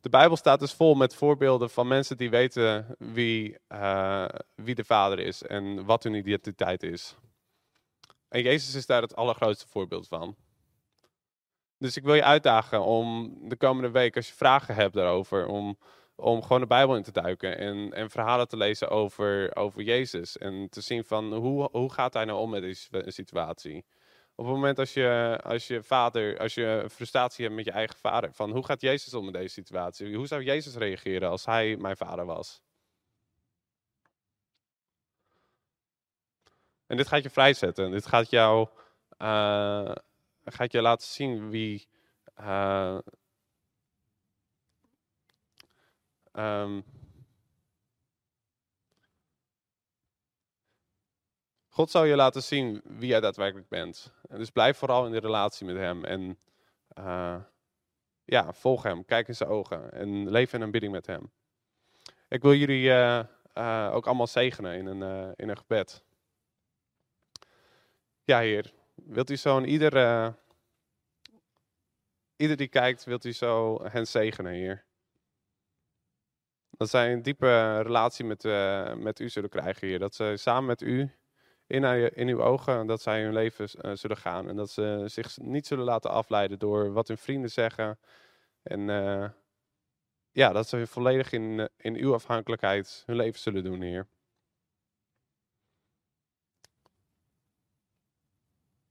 De 0.00 0.08
Bijbel 0.08 0.36
staat 0.36 0.60
dus 0.60 0.72
vol 0.72 0.94
met 0.94 1.14
voorbeelden 1.14 1.70
van 1.70 1.88
mensen 1.88 2.16
die 2.16 2.30
weten 2.30 2.94
wie, 2.98 3.56
uh, 3.68 4.28
wie 4.54 4.74
de 4.74 4.84
Vader 4.84 5.18
is 5.18 5.42
en 5.42 5.84
wat 5.84 6.02
hun 6.02 6.14
identiteit 6.14 6.82
is. 6.82 7.16
En 8.28 8.42
Jezus 8.42 8.74
is 8.74 8.86
daar 8.86 9.02
het 9.02 9.16
allergrootste 9.16 9.68
voorbeeld 9.68 10.08
van. 10.08 10.36
Dus 11.78 11.96
ik 11.96 12.04
wil 12.04 12.14
je 12.14 12.24
uitdagen 12.24 12.82
om 12.84 13.34
de 13.48 13.56
komende 13.56 13.90
week, 13.90 14.16
als 14.16 14.28
je 14.28 14.34
vragen 14.34 14.74
hebt 14.74 14.94
daarover, 14.94 15.46
om 15.46 15.78
om 16.20 16.42
gewoon 16.42 16.60
de 16.60 16.66
Bijbel 16.66 16.96
in 16.96 17.02
te 17.02 17.12
duiken 17.12 17.58
en, 17.58 17.92
en 17.92 18.10
verhalen 18.10 18.48
te 18.48 18.56
lezen 18.56 18.88
over, 18.88 19.56
over 19.56 19.82
Jezus. 19.82 20.38
En 20.38 20.68
te 20.70 20.80
zien 20.80 21.04
van 21.04 21.34
hoe, 21.34 21.68
hoe 21.72 21.92
gaat 21.92 22.14
hij 22.14 22.24
nou 22.24 22.38
om 22.38 22.50
met 22.50 22.62
deze 22.62 23.02
situatie. 23.06 23.84
Op 24.34 24.44
het 24.44 24.54
moment 24.54 24.78
als 24.78 24.94
je, 24.94 25.40
als 25.42 25.66
je 25.66 25.82
vader, 25.82 26.38
als 26.38 26.54
je 26.54 26.86
frustratie 26.90 27.44
hebt 27.44 27.56
met 27.56 27.64
je 27.64 27.70
eigen 27.70 27.98
vader, 27.98 28.32
van 28.32 28.50
hoe 28.50 28.64
gaat 28.64 28.80
Jezus 28.80 29.14
om 29.14 29.24
met 29.24 29.34
deze 29.34 29.52
situatie? 29.52 30.16
Hoe 30.16 30.26
zou 30.26 30.42
Jezus 30.42 30.74
reageren 30.74 31.28
als 31.28 31.44
hij 31.44 31.76
mijn 31.76 31.96
vader 31.96 32.24
was? 32.26 32.62
En 36.86 36.96
dit 36.96 37.08
gaat 37.08 37.22
je 37.22 37.30
vrijzetten. 37.30 37.90
Dit 37.90 38.06
gaat 38.06 38.30
jou, 38.30 38.68
uh, 39.18 39.92
gaat 40.44 40.72
je 40.72 40.82
laten 40.82 41.06
zien 41.06 41.50
wie, 41.50 41.88
uh, 42.40 42.98
Um, 46.38 46.84
God 51.68 51.90
zal 51.90 52.04
je 52.04 52.16
laten 52.16 52.42
zien 52.42 52.80
wie 52.84 53.08
jij 53.08 53.20
daadwerkelijk 53.20 53.68
bent. 53.68 54.12
En 54.28 54.38
dus 54.38 54.50
blijf 54.50 54.78
vooral 54.78 55.06
in 55.06 55.12
de 55.12 55.18
relatie 55.18 55.66
met 55.66 55.76
Hem. 55.76 56.04
En 56.04 56.38
uh, 56.98 57.36
ja, 58.24 58.52
volg 58.52 58.82
Hem. 58.82 59.04
Kijk 59.04 59.28
in 59.28 59.34
zijn 59.34 59.48
ogen. 59.48 59.92
En 59.92 60.30
leef 60.30 60.52
in 60.52 60.60
een 60.60 60.70
bidding 60.70 60.92
met 60.92 61.06
Hem. 61.06 61.30
Ik 62.28 62.42
wil 62.42 62.54
jullie 62.54 62.84
uh, 62.84 63.20
uh, 63.54 63.90
ook 63.92 64.06
allemaal 64.06 64.26
zegenen 64.26 64.74
in 64.74 64.86
een, 64.86 65.34
in 65.36 65.48
een 65.48 65.56
gebed. 65.56 66.04
Ja, 68.22 68.38
Heer. 68.38 68.72
Wilt 68.94 69.30
u 69.30 69.36
zo 69.36 69.60
ieder, 69.60 70.34
ieder 72.36 72.56
die 72.56 72.68
kijkt, 72.68 73.04
wilt 73.04 73.24
u 73.24 73.32
zo 73.32 73.82
hen 73.84 74.06
zegenen, 74.06 74.52
Heer. 74.52 74.86
Dat 76.78 76.90
zij 76.90 77.12
een 77.12 77.22
diepe 77.22 77.80
relatie 77.80 78.24
met, 78.24 78.44
uh, 78.44 78.94
met 78.94 79.20
u 79.20 79.28
zullen 79.28 79.50
krijgen 79.50 79.88
hier. 79.88 79.98
Dat 79.98 80.14
ze 80.14 80.34
samen 80.36 80.64
met 80.64 80.80
u 80.80 81.10
in, 81.66 81.84
in 82.14 82.28
uw 82.28 82.42
ogen, 82.42 82.86
dat 82.86 83.02
zij 83.02 83.22
hun 83.22 83.32
leven 83.32 83.68
uh, 83.82 83.92
zullen 83.94 84.16
gaan. 84.16 84.48
En 84.48 84.56
dat 84.56 84.70
ze 84.70 85.02
zich 85.06 85.38
niet 85.38 85.66
zullen 85.66 85.84
laten 85.84 86.10
afleiden 86.10 86.58
door 86.58 86.92
wat 86.92 87.08
hun 87.08 87.18
vrienden 87.18 87.50
zeggen. 87.50 87.98
En 88.62 88.80
uh, 88.80 89.28
ja, 90.30 90.52
dat 90.52 90.68
ze 90.68 90.86
volledig 90.86 91.32
in, 91.32 91.68
in 91.76 91.94
uw 91.96 92.14
afhankelijkheid 92.14 93.02
hun 93.06 93.16
leven 93.16 93.40
zullen 93.40 93.64
doen, 93.64 93.80
Heer. 93.80 94.06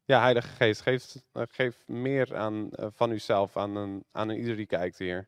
Ja, 0.06 0.22
Heilige 0.22 0.48
Geest, 0.48 0.82
geef, 0.82 1.16
geef 1.34 1.88
meer 1.88 2.36
aan, 2.36 2.70
van 2.72 3.12
uzelf 3.12 3.58
aan, 3.58 4.04
aan 4.12 4.30
ieder 4.30 4.56
die 4.56 4.66
kijkt, 4.66 4.98
Heer. 4.98 5.28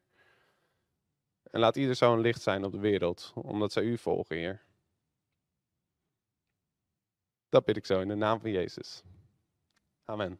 En 1.49 1.59
laat 1.59 1.75
ieder 1.75 1.95
zo 1.95 2.13
een 2.13 2.19
licht 2.19 2.41
zijn 2.41 2.63
op 2.63 2.71
de 2.71 2.79
wereld, 2.79 3.33
omdat 3.35 3.71
zij 3.71 3.83
u 3.83 3.97
volgen, 3.97 4.35
Heer. 4.35 4.61
Dat 7.49 7.65
bid 7.65 7.77
ik 7.77 7.85
zo 7.85 7.99
in 7.99 8.07
de 8.07 8.15
naam 8.15 8.39
van 8.39 8.51
Jezus. 8.51 9.03
Amen. 10.05 10.39